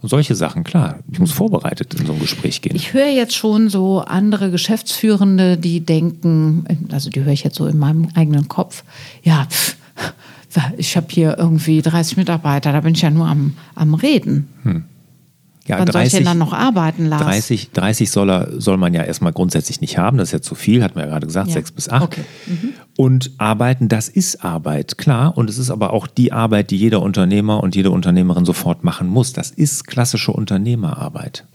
und 0.01 0.09
solche 0.09 0.35
Sachen, 0.35 0.63
klar, 0.63 0.99
ich 1.12 1.19
muss 1.19 1.31
vorbereitet 1.31 1.93
in 1.93 2.05
so 2.05 2.13
ein 2.13 2.19
Gespräch 2.19 2.62
gehen. 2.62 2.75
Ich 2.75 2.93
höre 2.93 3.09
jetzt 3.09 3.35
schon 3.35 3.69
so 3.69 3.99
andere 3.99 4.49
Geschäftsführende, 4.49 5.57
die 5.57 5.81
denken, 5.81 6.65
also 6.91 7.09
die 7.09 7.23
höre 7.23 7.33
ich 7.33 7.43
jetzt 7.43 7.57
so 7.57 7.67
in 7.67 7.77
meinem 7.77 8.07
eigenen 8.15 8.47
Kopf, 8.47 8.83
ja, 9.23 9.45
pff, 9.49 9.75
ich 10.77 10.97
habe 10.97 11.07
hier 11.09 11.38
irgendwie 11.38 11.81
30 11.81 12.17
Mitarbeiter, 12.17 12.71
da 12.71 12.81
bin 12.81 12.95
ich 12.95 13.01
ja 13.01 13.12
nur 13.12 13.27
am, 13.27 13.53
am 13.75 13.93
Reden. 13.93 14.47
Ja, 15.69 15.77
Wann 15.77 15.91
soll 15.91 16.01
ich 16.01 16.12
denn 16.12 16.25
dann 16.25 16.39
noch 16.39 16.51
arbeiten, 16.51 17.05
Lars? 17.05 17.21
30, 17.21 17.69
30 17.71 18.10
soll, 18.10 18.29
er, 18.29 18.60
soll 18.60 18.77
man 18.77 18.93
ja 18.95 19.03
erstmal 19.03 19.32
grundsätzlich 19.32 19.82
nicht 19.82 19.99
haben, 19.99 20.17
das 20.17 20.29
ist 20.29 20.34
ja 20.34 20.41
zu 20.41 20.55
viel, 20.55 20.84
hatten 20.84 20.95
wir 20.95 21.03
ja 21.03 21.10
gerade 21.10 21.27
gesagt, 21.27 21.49
Ja. 21.49 21.53
sechs 21.53 21.71
bis 21.71 21.89
acht. 21.89 22.03
Okay. 22.05 22.23
Mhm. 22.47 22.69
Und 22.97 23.32
arbeiten, 23.38 23.88
das 23.88 24.10
ist 24.10 24.43
Arbeit, 24.43 24.97
klar. 24.97 25.38
Und 25.38 25.49
es 25.49 25.60
ist 25.60 25.69
aber 25.69 25.93
auch 25.93 26.08
die 26.08 26.34
Arbeit, 26.34 26.71
die 26.71 26.77
jeder 26.77 27.01
Unternehmer 27.03 27.62
und 27.62 27.75
jede 27.75 27.91
Unternehmerin 27.91 28.45
sofort 28.45 28.84
machen 28.84 29.08
muss. 29.08 29.32
Das 29.32 29.51
ist 29.51 29.86
klassische 29.86 30.32
Unternehmerarbeit. 30.32 31.45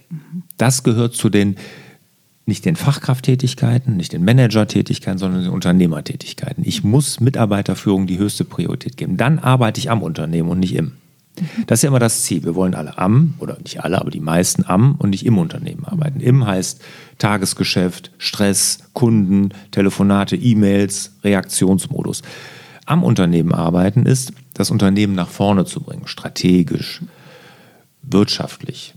Das 0.57 0.85
gehört 0.85 1.15
zu 1.15 1.29
den, 1.29 1.57
nicht 2.47 2.65
den 2.65 2.77
Fachkrafttätigkeiten, 2.77 3.97
nicht 3.97 4.13
den 4.13 4.25
Managertätigkeiten, 4.25 5.19
sondern 5.19 5.43
den 5.43 5.51
Unternehmertätigkeiten. 5.53 6.63
Ich 6.65 6.85
muss 6.85 7.19
Mitarbeiterführung 7.19 8.07
die 8.07 8.19
höchste 8.19 8.45
Priorität 8.45 8.97
geben. 8.97 9.17
Dann 9.17 9.41
arbeite 9.41 9.81
ich 9.81 9.91
am 9.91 10.03
Unternehmen 10.03 10.49
und 10.51 10.61
nicht 10.61 10.77
im. 10.77 10.93
Das 11.67 11.79
ist 11.79 11.83
ja 11.83 11.89
immer 11.89 11.99
das 11.99 12.23
Ziel. 12.23 12.45
Wir 12.45 12.55
wollen 12.55 12.75
alle 12.75 12.97
am, 12.99 13.35
oder 13.39 13.59
nicht 13.59 13.83
alle, 13.83 14.01
aber 14.01 14.11
die 14.11 14.21
meisten 14.21 14.65
am 14.67 14.95
und 14.97 15.11
nicht 15.11 15.27
im 15.27 15.39
Unternehmen 15.39 15.85
arbeiten. 15.85 16.21
Im 16.21 16.47
heißt 16.47 16.81
Tagesgeschäft, 17.19 18.13
Stress, 18.19 18.79
Kunden, 18.93 19.51
Telefonate, 19.73 20.37
E-Mails, 20.37 21.13
Reaktionsmodus. 21.25 22.23
Am 22.87 23.03
Unternehmen 23.03 23.53
arbeiten 23.53 24.07
ist, 24.07 24.33
das 24.53 24.71
Unternehmen 24.71 25.15
nach 25.15 25.29
vorne 25.29 25.65
zu 25.65 25.81
bringen, 25.81 26.07
strategisch, 26.07 27.03
wirtschaftlich. 28.03 28.95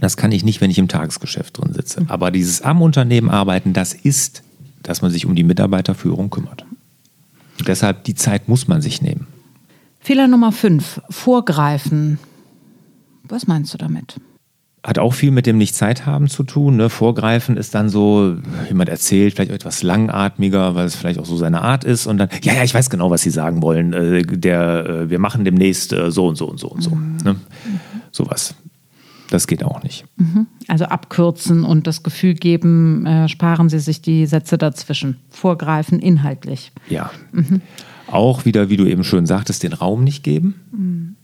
Das 0.00 0.16
kann 0.16 0.32
ich 0.32 0.44
nicht, 0.44 0.60
wenn 0.60 0.70
ich 0.70 0.78
im 0.78 0.88
Tagesgeschäft 0.88 1.58
drin 1.58 1.74
sitze. 1.74 2.06
Aber 2.08 2.30
dieses 2.30 2.62
am 2.62 2.80
Unternehmen 2.80 3.28
arbeiten, 3.30 3.72
das 3.72 3.92
ist, 3.92 4.42
dass 4.82 5.02
man 5.02 5.10
sich 5.10 5.26
um 5.26 5.34
die 5.34 5.44
Mitarbeiterführung 5.44 6.30
kümmert. 6.30 6.64
Deshalb 7.66 8.04
die 8.04 8.14
Zeit 8.14 8.48
muss 8.48 8.68
man 8.68 8.80
sich 8.80 9.02
nehmen. 9.02 9.26
Fehler 10.04 10.28
Nummer 10.28 10.52
5, 10.52 11.00
vorgreifen. 11.08 12.18
Was 13.26 13.46
meinst 13.46 13.72
du 13.72 13.78
damit? 13.78 14.20
hat 14.86 14.98
auch 14.98 15.14
viel 15.14 15.30
mit 15.30 15.46
dem 15.46 15.56
Nicht-Zeit 15.56 16.04
haben 16.04 16.28
zu 16.28 16.42
tun. 16.42 16.76
Ne? 16.76 16.90
Vorgreifen 16.90 17.56
ist 17.56 17.74
dann 17.74 17.88
so, 17.88 18.36
jemand 18.68 18.90
erzählt 18.90 19.34
vielleicht 19.34 19.50
etwas 19.50 19.82
langatmiger, 19.82 20.74
weil 20.74 20.84
es 20.84 20.94
vielleicht 20.94 21.18
auch 21.18 21.24
so 21.24 21.38
seine 21.38 21.62
Art 21.62 21.84
ist. 21.84 22.06
Und 22.06 22.18
dann, 22.18 22.28
ja, 22.42 22.52
ja, 22.52 22.64
ich 22.64 22.74
weiß 22.74 22.90
genau, 22.90 23.10
was 23.10 23.22
Sie 23.22 23.30
sagen 23.30 23.62
wollen. 23.62 23.94
Äh, 23.94 24.24
der, 24.24 24.84
äh, 24.84 25.08
wir 25.08 25.18
machen 25.18 25.46
demnächst 25.46 25.94
äh, 25.94 26.10
so 26.10 26.26
und 26.26 26.36
so 26.36 26.48
und 26.48 26.60
so 26.60 26.68
und 26.68 26.82
so. 26.82 26.90
Mhm. 26.90 27.16
Ne? 27.24 27.36
Sowas. 28.12 28.54
Das 29.30 29.46
geht 29.46 29.64
auch 29.64 29.82
nicht. 29.82 30.04
Mhm. 30.18 30.48
Also 30.68 30.84
abkürzen 30.84 31.64
und 31.64 31.86
das 31.86 32.02
Gefühl 32.02 32.34
geben, 32.34 33.06
äh, 33.06 33.26
sparen 33.28 33.70
Sie 33.70 33.78
sich 33.78 34.02
die 34.02 34.26
Sätze 34.26 34.58
dazwischen. 34.58 35.16
Vorgreifen 35.30 35.98
inhaltlich. 35.98 36.72
Ja. 36.90 37.10
Mhm. 37.32 37.62
Auch 38.06 38.44
wieder, 38.44 38.68
wie 38.68 38.76
du 38.76 38.86
eben 38.86 39.04
schön 39.04 39.26
sagtest, 39.26 39.62
den 39.62 39.72
Raum 39.72 40.04
nicht 40.04 40.22
geben. 40.22 40.54
Mhm. 40.72 41.16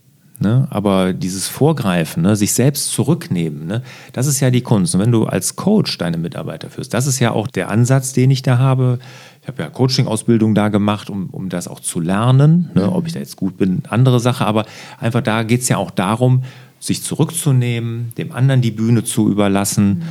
Ne? 0.43 0.67
Aber 0.71 1.13
dieses 1.13 1.49
Vorgreifen, 1.49 2.23
ne? 2.23 2.35
sich 2.35 2.55
selbst 2.55 2.93
zurücknehmen, 2.93 3.67
ne? 3.67 3.83
das 4.15 4.27
ist 4.27 4.41
ja 4.41 4.51
die 4.51 4.63
Kunst. 4.63 4.95
Und 4.95 5.03
wenn 5.03 5.13
du 5.13 5.27
als 5.27 5.55
Coach 5.55 5.99
deine 5.99 6.17
Mitarbeiter 6.17 6.71
führst, 6.71 6.95
das 6.95 7.07
ist 7.07 7.19
ja 7.19 7.33
auch 7.33 7.47
der 7.47 7.69
Ansatz, 7.69 8.15
den 8.15 8.31
ich 8.31 8.41
da 8.41 8.57
habe. 8.57 8.99
Ich 9.43 9.49
habe 9.49 9.63
ja 9.63 9.69
Coaching-Ausbildung 9.69 10.55
da 10.55 10.69
gemacht, 10.71 11.11
um, 11.11 11.29
um 11.29 11.51
das 11.51 11.69
auch 11.69 11.81
zu 11.81 12.01
lernen. 12.01 12.71
Ne? 12.75 12.91
Ob 12.91 13.07
ich 13.07 13.13
da 13.13 13.19
jetzt 13.19 13.37
gut 13.37 13.59
bin, 13.59 13.83
andere 13.91 14.19
Sache. 14.19 14.47
Aber 14.47 14.65
einfach 14.99 15.21
da 15.21 15.43
geht 15.43 15.61
es 15.61 15.69
ja 15.69 15.77
auch 15.77 15.91
darum, 15.91 16.43
sich 16.79 17.03
zurückzunehmen, 17.03 18.15
dem 18.17 18.33
anderen 18.33 18.63
die 18.63 18.71
Bühne 18.71 19.05
zu 19.05 19.31
überlassen, 19.31 19.99
mhm. 19.99 20.03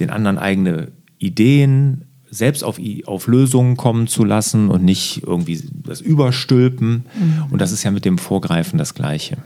den 0.00 0.10
anderen 0.10 0.38
eigene 0.38 0.88
Ideen 1.18 2.06
selbst 2.30 2.64
auf, 2.64 2.80
auf 3.06 3.26
Lösungen 3.26 3.76
kommen 3.76 4.06
zu 4.06 4.24
lassen 4.24 4.68
und 4.70 4.84
nicht 4.84 5.22
irgendwie 5.26 5.62
das 5.84 6.00
Überstülpen. 6.00 7.06
Mhm. 7.18 7.44
Und 7.50 7.60
das 7.60 7.72
ist 7.72 7.84
ja 7.84 7.90
mit 7.90 8.04
dem 8.04 8.18
Vorgreifen 8.18 8.78
das 8.78 8.94
Gleiche. 8.94 9.38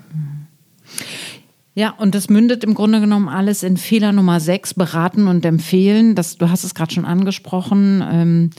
Ja, 1.78 1.94
und 1.96 2.16
das 2.16 2.28
mündet 2.28 2.64
im 2.64 2.74
Grunde 2.74 2.98
genommen 2.98 3.28
alles 3.28 3.62
in 3.62 3.76
Fehler 3.76 4.10
Nummer 4.10 4.40
6, 4.40 4.74
beraten 4.74 5.28
und 5.28 5.44
empfehlen. 5.44 6.16
Das, 6.16 6.36
du 6.36 6.50
hast 6.50 6.64
es 6.64 6.74
gerade 6.74 6.92
schon 6.92 7.04
angesprochen, 7.04 8.02
ähm, 8.10 8.50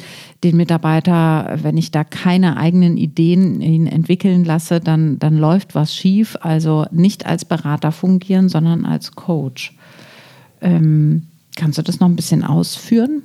den 0.46 0.56
Mitarbeiter, 0.56 1.60
wenn 1.62 1.76
ich 1.76 1.92
da 1.92 2.06
keine 2.06 2.56
eigenen 2.56 2.96
Ideen 2.96 3.60
ihn 3.60 3.88
entwickeln 3.88 4.46
lasse, 4.46 4.80
dann, 4.80 5.20
dann 5.20 5.36
läuft 5.36 5.76
was 5.76 5.94
schief. 5.94 6.38
Also 6.40 6.86
nicht 6.92 7.26
als 7.26 7.44
Berater 7.44 7.92
fungieren, 7.92 8.48
sondern 8.48 8.86
als 8.86 9.12
Coach. 9.12 9.76
Ähm, 10.62 11.24
kannst 11.58 11.78
du 11.78 11.82
das 11.82 12.00
noch 12.00 12.08
ein 12.08 12.16
bisschen 12.16 12.46
ausführen? 12.46 13.24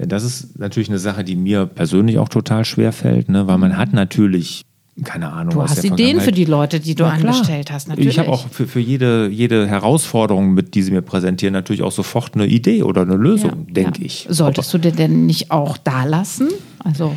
Ja, 0.00 0.06
das 0.06 0.24
ist 0.24 0.58
natürlich 0.58 0.88
eine 0.88 0.98
Sache, 0.98 1.24
die 1.24 1.36
mir 1.36 1.66
persönlich 1.66 2.18
auch 2.18 2.28
total 2.28 2.64
schwer 2.64 2.92
fällt, 2.92 3.28
ne? 3.28 3.46
weil 3.46 3.58
man 3.58 3.76
hat 3.76 3.92
natürlich 3.92 4.62
keine 5.04 5.32
Ahnung. 5.32 5.54
Du 5.54 5.62
hast 5.62 5.82
Ideen 5.82 6.20
für 6.20 6.32
die 6.32 6.44
Leute, 6.44 6.78
die 6.78 6.94
du 6.94 7.04
ja, 7.04 7.10
angestellt 7.10 7.70
hast, 7.70 7.88
natürlich. 7.88 8.10
Ich 8.10 8.18
habe 8.18 8.28
auch 8.28 8.48
für, 8.48 8.66
für 8.66 8.80
jede, 8.80 9.28
jede 9.28 9.66
Herausforderung, 9.66 10.52
mit 10.52 10.74
die 10.74 10.82
sie 10.82 10.90
mir 10.90 11.00
präsentieren, 11.00 11.54
natürlich 11.54 11.82
auch 11.82 11.92
sofort 11.92 12.34
eine 12.34 12.46
Idee 12.46 12.82
oder 12.82 13.02
eine 13.02 13.14
Lösung, 13.14 13.66
ja, 13.68 13.72
denke 13.72 14.00
ja. 14.00 14.06
ich. 14.06 14.26
Solltest 14.28 14.74
Aber, 14.74 14.82
du 14.82 14.90
dir 14.90 14.96
denn 14.96 15.24
nicht 15.24 15.50
auch 15.52 15.78
da 15.78 16.04
lassen? 16.04 16.48
Also 16.80 17.16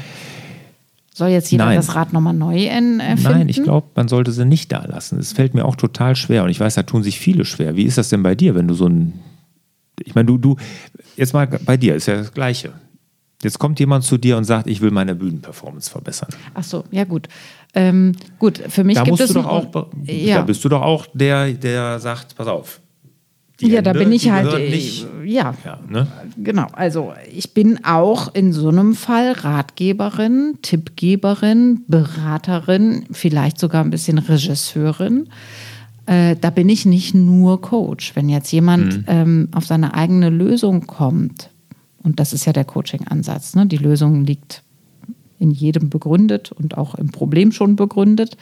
soll 1.14 1.30
jetzt 1.30 1.52
jeder 1.52 1.66
Nein. 1.66 1.76
das 1.76 1.94
Rad 1.94 2.14
nochmal 2.14 2.34
neu 2.34 2.64
erfinden? 2.64 3.24
Nein, 3.24 3.50
ich 3.50 3.62
glaube, 3.62 3.88
man 3.96 4.08
sollte 4.08 4.32
sie 4.32 4.46
nicht 4.46 4.72
da 4.72 4.86
lassen. 4.86 5.20
Es 5.20 5.34
fällt 5.34 5.54
mir 5.54 5.66
auch 5.66 5.76
total 5.76 6.16
schwer 6.16 6.44
und 6.44 6.52
ich 6.52 6.60
weiß, 6.60 6.76
da 6.76 6.84
tun 6.84 7.04
sich 7.04 7.20
viele 7.20 7.44
schwer. 7.44 7.76
Wie 7.76 7.84
ist 7.84 7.98
das 7.98 8.08
denn 8.08 8.24
bei 8.24 8.36
dir, 8.36 8.56
wenn 8.56 8.68
du 8.68 8.76
so 8.76 8.88
ein 8.88 9.14
ich 10.02 10.16
meine, 10.16 10.26
du, 10.26 10.38
du, 10.38 10.56
jetzt 11.16 11.34
mal 11.34 11.48
bei 11.48 11.78
dir 11.78 11.96
ist 11.96 12.08
ja 12.08 12.18
das 12.18 12.34
Gleiche. 12.34 12.74
Jetzt 13.44 13.60
kommt 13.60 13.80
jemand 13.80 14.06
zu 14.06 14.18
dir 14.18 14.38
und 14.38 14.46
sagt, 14.46 14.68
ich 14.68 14.80
will 14.82 14.92
meine 14.92 15.16
Bühnenperformance 15.16 15.92
verbessern. 15.92 16.30
Ach 16.54 16.64
so, 16.64 16.86
ja 16.92 17.04
gut. 17.04 17.28
Ähm, 17.74 18.14
gut, 18.40 18.58
für 18.70 18.84
mich 18.84 18.96
da 18.96 19.04
gibt 19.04 19.20
es 19.20 19.34
du 19.34 19.42
doch 19.42 19.46
auch, 19.46 19.88
ja. 20.06 20.38
Da 20.38 20.42
bist 20.44 20.64
du 20.64 20.70
doch 20.70 20.82
auch 20.82 21.08
der, 21.14 21.52
der 21.52 22.00
sagt, 22.00 22.36
pass 22.36 22.48
auf. 22.48 22.80
ja, 23.60 23.68
Hände, 23.68 23.84
da 23.84 23.94
bin 23.94 24.12
ich 24.14 24.30
halt, 24.30 24.70
nicht, 24.70 25.06
ja, 25.26 25.54
ja 25.66 25.80
ne? 25.90 26.08
genau. 26.38 26.68
Also 26.72 27.14
ich 27.30 27.54
bin 27.54 27.84
auch 27.84 28.34
in 28.34 28.54
so 28.54 28.70
einem 28.70 28.96
Fall 28.96 29.34
Ratgeberin, 29.34 30.60
Tippgeberin, 30.62 31.84
Beraterin, 31.88 33.08
vielleicht 33.12 33.60
sogar 33.60 33.84
ein 33.84 33.90
bisschen 33.90 34.20
Regisseurin 34.20 35.28
äh, 36.06 36.36
da 36.40 36.50
bin 36.50 36.70
ich 36.70 36.86
nicht 36.86 37.14
nur 37.14 37.62
Coach. 37.62 38.16
Wenn 38.16 38.30
jetzt 38.30 38.52
jemand 38.52 38.98
mhm. 38.98 39.04
ähm, 39.08 39.50
auf 39.54 39.66
seine 39.66 39.94
eigene 39.94 40.30
Lösung 40.30 40.88
kommt, 40.88 41.50
und 42.04 42.20
das 42.20 42.34
ist 42.34 42.46
ja 42.46 42.54
der 42.54 42.66
Coaching-Ansatz, 42.66 43.56
ne? 43.56 43.66
die 43.66 43.78
Lösung 43.78 44.26
liegt 44.26 44.64
in 45.40 45.52
jedem 45.52 45.90
begründet 45.90 46.52
und 46.52 46.78
auch 46.78 46.96
im 46.96 47.10
Problem 47.10 47.52
schon 47.52 47.76
begründet. 47.76 48.38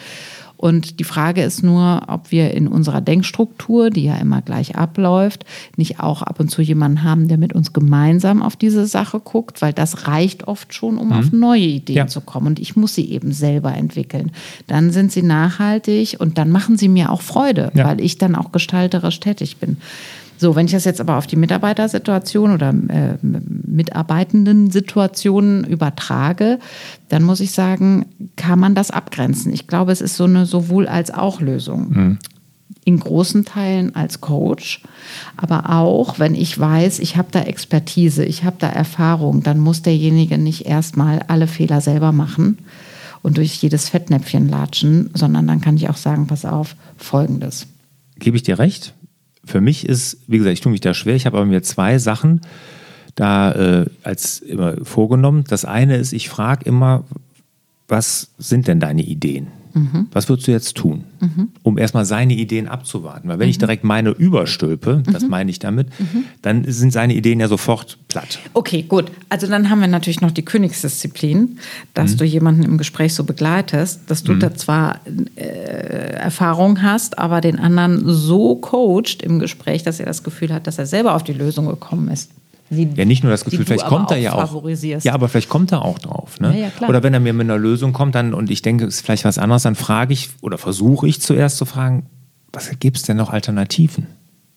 Und 0.62 1.00
die 1.00 1.04
Frage 1.04 1.42
ist 1.42 1.64
nur, 1.64 2.04
ob 2.08 2.32
wir 2.32 2.52
in 2.54 2.68
unserer 2.68 3.02
Denkstruktur, 3.02 3.90
die 3.90 4.04
ja 4.04 4.16
immer 4.18 4.44
gleich 4.44 4.76
abläuft, 4.76 5.44
nicht 5.76 6.00
auch 6.00 6.22
ab 6.22 6.40
und 6.40 6.50
zu 6.50 6.62
jemanden 6.62 7.04
haben, 7.04 7.28
der 7.28 7.40
mit 7.40 7.54
uns 7.54 7.74
gemeinsam 7.74 8.44
auf 8.44 8.56
diese 8.56 8.86
Sache 8.86 9.20
guckt, 9.20 9.64
weil 9.64 9.74
das 9.74 10.08
reicht 10.08 10.48
oft 10.48 10.74
schon, 10.74 11.00
um 11.00 11.08
mhm. 11.08 11.14
auf 11.14 11.32
neue 11.32 11.62
Ideen 11.62 11.98
ja. 11.98 12.08
zu 12.08 12.22
kommen. 12.22 12.46
Und 12.46 12.60
ich 12.60 12.76
muss 12.76 12.94
sie 12.94 13.10
eben 13.10 13.32
selber 13.32 13.74
entwickeln. 13.74 14.32
Dann 14.68 14.92
sind 14.92 15.12
sie 15.12 15.24
nachhaltig 15.24 16.18
und 16.20 16.38
dann 16.38 16.52
machen 16.52 16.78
sie 16.78 16.90
mir 16.90 17.12
auch 17.12 17.24
Freude, 17.24 17.72
ja. 17.74 17.86
weil 17.86 18.00
ich 18.00 18.20
dann 18.20 18.36
auch 18.36 18.52
gestalterisch 18.52 19.20
tätig 19.20 19.58
bin. 19.58 19.78
So, 20.42 20.56
wenn 20.56 20.66
ich 20.66 20.72
das 20.72 20.86
jetzt 20.86 21.00
aber 21.00 21.20
auf 21.20 21.28
die 21.28 21.36
Mitarbeitersituation 21.36 22.52
oder 22.52 22.70
äh, 22.70 23.14
Mitarbeitenden-Situationen 23.22 25.66
übertrage, 25.66 26.58
dann 27.10 27.22
muss 27.22 27.42
ich 27.42 27.52
sagen, 27.52 28.08
kann 28.38 28.58
man 28.58 28.74
das 28.74 28.90
abgrenzen. 28.90 29.54
Ich 29.54 29.68
glaube, 29.68 29.92
es 29.92 30.02
ist 30.02 30.18
so 30.18 30.24
eine 30.24 30.48
sowohl 30.48 30.88
als 30.88 31.12
auch 31.12 31.42
Lösung. 31.42 31.90
Mhm. 31.92 32.18
In 32.86 33.00
großen 33.00 33.46
Teilen 33.46 33.96
als 33.96 34.20
Coach, 34.20 34.82
aber 35.38 35.70
auch, 35.70 36.18
wenn 36.18 36.34
ich 36.34 36.58
weiß, 36.58 36.98
ich 36.98 37.18
habe 37.18 37.28
da 37.30 37.42
Expertise, 37.42 38.26
ich 38.26 38.44
habe 38.44 38.56
da 38.58 38.68
Erfahrung, 38.68 39.44
dann 39.44 39.60
muss 39.60 39.84
derjenige 39.84 40.40
nicht 40.40 40.66
erstmal 40.66 41.20
alle 41.28 41.46
Fehler 41.46 41.82
selber 41.82 42.12
machen 42.12 42.58
und 43.22 43.38
durch 43.38 43.62
jedes 43.62 43.90
Fettnäpfchen 43.90 44.50
latschen, 44.50 45.12
sondern 45.14 45.46
dann 45.46 45.62
kann 45.62 45.78
ich 45.78 45.88
auch 45.88 45.98
sagen, 45.98 46.26
pass 46.26 46.46
auf, 46.46 46.76
folgendes. 46.98 47.68
Gebe 48.18 48.38
ich 48.38 48.42
dir 48.42 48.58
recht? 48.58 48.96
Für 49.52 49.62
mich 49.62 49.88
ist, 49.88 50.18
wie 50.28 50.38
gesagt, 50.38 50.54
ich 50.54 50.62
tue 50.62 50.72
mich 50.72 50.82
da 50.82 50.94
schwer. 50.94 51.16
Ich 51.16 51.26
habe 51.26 51.38
aber 51.38 51.46
mir 51.46 51.62
zwei 51.62 51.98
Sachen 51.98 52.42
da 53.16 53.52
äh, 53.52 53.86
als 54.04 54.40
immer 54.40 54.84
vorgenommen. 54.84 55.44
Das 55.48 55.66
eine 55.66 55.98
ist, 55.98 56.14
ich 56.14 56.30
frage 56.30 56.66
immer, 56.66 57.04
was 57.88 58.32
sind 58.38 58.68
denn 58.68 58.80
deine 58.80 59.04
Ideen? 59.04 59.48
Mhm. 59.74 60.08
Was 60.12 60.30
würdest 60.30 60.48
du 60.48 60.52
jetzt 60.52 60.76
tun, 60.76 61.04
mhm. 61.20 61.50
um 61.64 61.78
erstmal 61.78 62.06
seine 62.06 62.34
Ideen 62.34 62.68
abzuwarten? 62.68 63.30
Weil 63.30 63.40
wenn 63.40 63.48
mhm. 63.48 63.52
ich 63.52 63.58
direkt 63.58 63.84
meine 63.84 64.10
überstülpe, 64.12 65.04
das 65.12 65.24
mhm. 65.24 65.30
meine 65.30 65.52
ich 65.52 65.60
damit, 65.60 65.88
mhm. 66.00 66.26
dann 66.42 66.64
sind 66.66 66.92
seine 66.92 67.14
Ideen 67.14 67.40
ja 67.40 67.48
sofort 67.48 67.98
platt. 68.08 68.40
Okay, 68.54 68.84
gut. 68.84 69.12
Also 69.30 69.48
dann 69.48 69.70
haben 69.70 69.80
wir 69.80 69.88
natürlich 69.88 70.22
noch 70.22 70.32
die 70.32 70.44
Königsdisziplin, 70.44 71.60
dass 71.94 72.16
du 72.16 72.26
jemanden 72.26 72.64
im 72.64 72.78
Gespräch 72.78 73.14
so 73.14 73.24
begleitest, 73.24 74.02
dass 74.08 74.24
du 74.24 74.36
da 74.36 74.54
zwar 74.54 75.00
äh, 75.36 75.42
Erfahrung 75.42 76.82
hast, 76.82 77.18
aber 77.18 77.42
den 77.42 77.60
anderen 77.60 78.04
so 78.06 78.56
coacht 78.56 79.22
im 79.22 79.40
Gespräch, 79.40 79.84
dass 79.84 80.00
er 80.00 80.06
das 80.06 80.24
Gefühl 80.24 80.54
hat, 80.54 80.68
dass 80.68 80.78
er 80.78 80.86
selber 80.86 81.16
auf 81.16 81.24
die 81.24 81.34
Lösung 81.34 81.68
gekommen 81.68 82.10
ist. 82.10 82.32
Die, 82.72 82.90
ja, 82.96 83.04
nicht 83.04 83.22
nur 83.22 83.32
das 83.32 83.44
Gefühl, 83.44 83.66
vielleicht 83.66 83.86
kommt 83.86 84.12
er 84.12 84.18
ja 84.18 84.32
auch. 84.32 84.64
Ja, 85.04 85.14
aber 85.14 85.28
vielleicht 85.28 85.50
kommt 85.50 85.74
er 85.74 85.84
auch 85.84 86.00
drauf. 86.00 86.40
Ne? 86.40 86.58
Ja, 86.58 86.72
ja, 86.80 86.88
oder 86.88 87.04
wenn 87.04 87.14
er 87.14 87.20
mir 87.20 87.34
mit 87.34 87.44
einer 87.44 87.58
Lösung 87.58 87.92
kommt 87.92 88.16
dann 88.16 88.34
und 88.34 88.50
ich 88.50 88.62
denke, 88.62 88.86
es 88.86 88.96
ist 88.96 89.02
vielleicht 89.02 89.26
was 89.26 89.38
anderes, 89.38 89.64
dann 89.64 89.76
frage 89.76 90.14
ich 90.14 90.30
oder 90.40 90.58
versuche 90.58 91.06
ich 91.06 91.20
zuerst 91.20 91.58
zu 91.58 91.66
fragen, 91.66 92.06
was 92.54 92.72
gibt 92.80 92.96
es 92.96 93.04
denn 93.04 93.18
noch 93.18 93.30
Alternativen? 93.30 94.08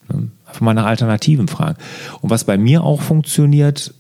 Ne? 0.09 0.29
Einfach 0.47 0.61
mal 0.61 0.75
nach 0.75 0.87
Alternativen 0.87 1.49
fragen. 1.49 1.77
Und 2.21 2.31
was 2.31 2.45
bei 2.45 2.57
mir 2.57 2.85
auch 2.85 3.03
funktioniert, 3.03 3.93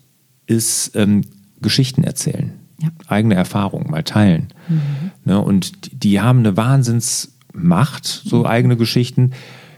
ist 0.46 0.94
ähm, 0.94 1.22
Geschichten 1.60 2.04
erzählen. 2.04 2.52
Ja. 2.80 2.90
Eigene 3.08 3.34
Erfahrungen 3.34 3.90
mal 3.90 4.04
teilen. 4.04 4.52
Mhm. 4.68 5.10
Ne? 5.24 5.40
Und 5.40 6.04
die, 6.04 6.20
haben 6.20 6.40
eine 6.40 6.56
Wahnsinnsmacht, 6.56 8.06
so 8.06 8.40
mhm. 8.40 8.46
eigene 8.46 8.76
Geschichten 8.76 9.32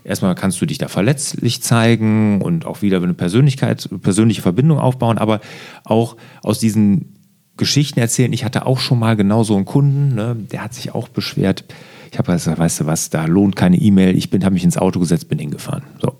erstmal 0.07 0.35
kannst 0.35 0.61
du 0.61 0.67
dich 0.67 0.79
da 0.79 0.89
verletzlich 0.89 1.63
zeigen 1.63 2.41
und 2.41 2.65
auch 2.65 2.83
wieder 2.83 3.03
eine 3.03 3.15
Persönlichkeit, 3.15 3.89
persönliche 4.03 4.43
Verbindung 4.43 4.79
aufbauen, 4.79 5.19
aber 5.19 5.41
auch 5.85 6.17
aus 6.43 6.59
diesen 6.59 7.17
Geschichten 7.57 7.99
erzählen. 7.99 8.33
Ich 8.33 8.45
hatte 8.45 8.67
auch 8.67 8.79
schon 8.79 8.99
mal 8.99 9.17
genau 9.17 9.43
so 9.43 9.57
einen 9.57 9.65
Kunden, 9.65 10.15
ne, 10.15 10.37
der 10.37 10.63
hat 10.63 10.75
sich 10.75 10.95
auch 10.95 11.09
beschwert. 11.09 11.65
Ich 12.13 12.19
habe 12.19 12.33
gesagt, 12.33 12.59
weißt 12.59 12.81
du 12.81 12.87
was, 12.87 13.11
da 13.11 13.25
lohnt 13.25 13.57
keine 13.57 13.77
E-Mail. 13.77 14.17
Ich 14.17 14.31
bin, 14.31 14.45
habe 14.45 14.55
mich 14.55 14.65
ins 14.65 14.79
Auto 14.79 15.01
gesetzt, 15.01 15.29
bin 15.29 15.39
hingefahren. 15.39 15.83
So, 16.01 16.19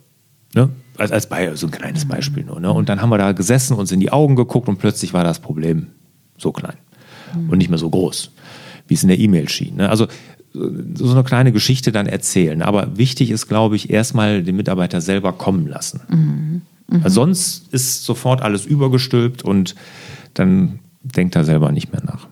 ne? 0.55 0.71
als, 0.99 1.13
als 1.13 1.29
Be 1.29 1.57
so 1.57 1.67
ein 1.67 1.71
kleines 1.71 2.07
Beispiel 2.07 2.45
nur. 2.45 2.61
Ne? 2.61 2.73
Und 2.73 2.89
dann 2.89 3.01
haben 3.01 3.11
wir 3.11 3.19
da 3.19 3.33
gesessen, 3.33 3.77
uns 3.77 3.93
in 3.93 4.01
die 4.01 4.11
Augen 4.11 4.37
geguckt 4.37 4.69
und 4.69 4.79
plötzlich 4.79 5.13
war 5.13 5.25
das 5.25 5.41
Problem 5.41 5.89
so 6.37 6.53
klein 6.53 6.77
und 7.49 7.59
nicht 7.59 7.69
mehr 7.69 7.79
so 7.79 7.91
groß, 7.91 8.31
wie 8.89 8.95
es 8.95 9.03
in 9.03 9.09
der 9.09 9.19
E-Mail 9.19 9.49
schien. 9.49 9.77
Ne? 9.77 9.89
Also 9.89 10.07
so 10.95 11.11
eine 11.11 11.25
kleine 11.25 11.53
Geschichte 11.53 11.93
dann 11.93 12.07
erzählen. 12.07 12.63
Aber 12.63 12.97
wichtig 12.97 13.31
ist, 13.31 13.49
glaube 13.49 13.77
ich, 13.77 13.91
erstmal 13.91 14.43
den 14.43 14.57
Mitarbeiter 14.57 15.01
selber 15.01 15.33
kommen 15.33 15.67
lassen. 15.67 16.01
Mhm. 16.09 16.63
Mhm. 16.89 17.09
sonst 17.09 17.73
ist 17.73 18.05
sofort 18.05 18.43
alles 18.43 18.65
übergestülpt 18.65 19.43
und 19.43 19.75
dann 20.35 20.79
denkt 21.03 21.35
er 21.35 21.45
selber 21.45 21.73
nicht 21.73 21.93
mehr 21.93 22.03
nach. 22.05 22.29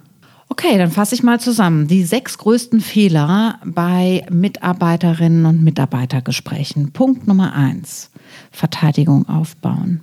Okay, 0.48 0.78
dann 0.78 0.92
fasse 0.92 1.16
ich 1.16 1.24
mal 1.24 1.40
zusammen. 1.40 1.88
Die 1.88 2.04
sechs 2.04 2.38
größten 2.38 2.80
Fehler 2.80 3.58
bei 3.64 4.24
Mitarbeiterinnen 4.30 5.46
und 5.46 5.64
Mitarbeitergesprächen. 5.64 6.92
Punkt 6.92 7.26
Nummer 7.26 7.54
eins. 7.54 8.10
Verteidigung 8.52 9.28
aufbauen. 9.28 10.00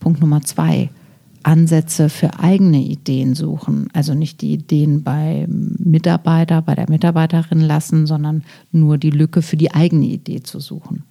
Punkt 0.00 0.20
Nummer 0.20 0.40
zwei, 0.42 0.88
Ansätze 1.44 2.08
für 2.08 2.38
eigene 2.38 2.82
Ideen 2.82 3.34
suchen. 3.34 3.88
Also 3.92 4.14
nicht 4.14 4.40
die 4.40 4.52
Ideen 4.52 5.02
beim 5.02 5.76
Mitarbeiter, 5.78 6.62
bei 6.62 6.74
der 6.74 6.88
Mitarbeiterin 6.88 7.60
lassen, 7.60 8.06
sondern 8.06 8.44
nur 8.70 8.98
die 8.98 9.10
Lücke 9.10 9.42
für 9.42 9.56
die 9.56 9.72
eigene 9.72 10.06
Idee 10.06 10.42
zu 10.42 10.60
suchen. 10.60 11.04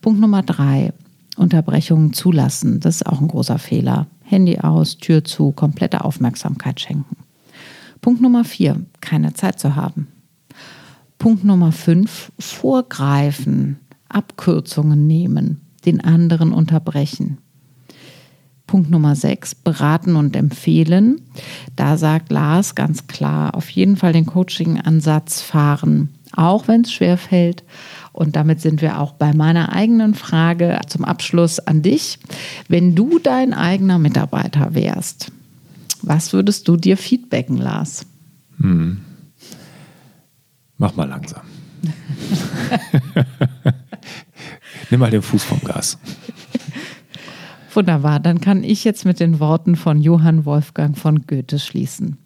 Punkt 0.00 0.20
Nummer 0.20 0.42
drei, 0.42 0.92
Unterbrechungen 1.36 2.12
zulassen. 2.12 2.80
Das 2.80 2.96
ist 2.96 3.06
auch 3.06 3.20
ein 3.20 3.28
großer 3.28 3.58
Fehler. 3.58 4.06
Handy 4.22 4.58
aus, 4.58 4.98
Tür 4.98 5.24
zu, 5.24 5.52
komplette 5.52 6.04
Aufmerksamkeit 6.04 6.80
schenken. 6.80 7.16
Punkt 8.00 8.20
Nummer 8.20 8.44
vier, 8.44 8.80
keine 9.00 9.34
Zeit 9.34 9.58
zu 9.58 9.76
haben. 9.76 10.08
Punkt 11.18 11.44
Nummer 11.44 11.72
fünf, 11.72 12.32
vorgreifen, 12.38 13.78
Abkürzungen 14.08 15.06
nehmen, 15.06 15.60
den 15.84 16.00
anderen 16.00 16.52
unterbrechen. 16.52 17.38
Punkt 18.70 18.88
Nummer 18.88 19.16
sechs, 19.16 19.56
beraten 19.56 20.14
und 20.14 20.36
empfehlen. 20.36 21.20
Da 21.74 21.96
sagt 21.96 22.30
Lars 22.30 22.76
ganz 22.76 23.08
klar, 23.08 23.56
auf 23.56 23.68
jeden 23.68 23.96
Fall 23.96 24.12
den 24.12 24.26
Coaching-Ansatz 24.26 25.42
fahren, 25.42 26.10
auch 26.36 26.68
wenn 26.68 26.82
es 26.82 26.92
schwer 26.92 27.18
fällt. 27.18 27.64
Und 28.12 28.36
damit 28.36 28.60
sind 28.60 28.80
wir 28.80 29.00
auch 29.00 29.14
bei 29.14 29.34
meiner 29.34 29.72
eigenen 29.72 30.14
Frage 30.14 30.78
zum 30.86 31.04
Abschluss 31.04 31.58
an 31.58 31.82
dich. 31.82 32.20
Wenn 32.68 32.94
du 32.94 33.18
dein 33.18 33.54
eigener 33.54 33.98
Mitarbeiter 33.98 34.72
wärst, 34.72 35.32
was 36.02 36.32
würdest 36.32 36.68
du 36.68 36.76
dir 36.76 36.96
feedbacken, 36.96 37.56
Lars? 37.56 38.06
Hm. 38.60 39.00
Mach 40.78 40.94
mal 40.94 41.08
langsam. 41.08 41.42
Nimm 44.90 45.00
mal 45.00 45.10
den 45.10 45.22
Fuß 45.22 45.42
vom 45.42 45.60
Gas. 45.64 45.98
Wunderbar, 47.72 48.18
dann 48.20 48.40
kann 48.40 48.64
ich 48.64 48.84
jetzt 48.84 49.04
mit 49.04 49.20
den 49.20 49.38
Worten 49.38 49.76
von 49.76 50.00
Johann 50.00 50.44
Wolfgang 50.44 50.98
von 50.98 51.26
Goethe 51.26 51.58
schließen. 51.58 52.18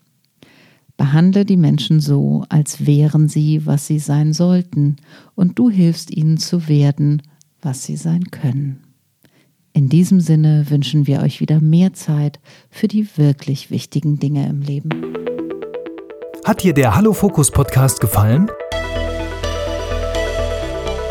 Behandle 0.96 1.44
die 1.44 1.57
Menschen 1.57 2.00
so, 2.00 2.44
als 2.48 2.87
wären 2.87 3.28
sie, 3.28 3.66
was 3.66 3.87
sie 3.87 3.98
sein 3.98 4.33
sollten, 4.33 4.96
und 5.35 5.59
du 5.59 5.68
hilfst 5.68 6.11
ihnen 6.11 6.38
zu 6.38 6.68
werden, 6.68 7.20
was 7.61 7.83
sie 7.83 7.96
sein 7.96 8.30
können. 8.30 8.80
In 9.72 9.88
diesem 9.88 10.20
Sinne 10.20 10.70
wünschen 10.70 11.07
wir 11.07 11.20
euch 11.20 11.40
wieder 11.40 11.61
mehr 11.61 11.92
Zeit 11.94 12.38
für 12.70 12.87
die 12.87 13.09
wirklich 13.16 13.70
wichtigen 13.70 14.20
Dinge 14.20 14.48
im 14.48 14.62
Leben. 14.62 14.90
Hat 16.44 16.62
dir 16.62 16.74
der 16.74 16.94
Hallo 16.94 17.12
Fokus 17.12 17.50
Podcast 17.50 18.00
gefallen? 18.00 18.48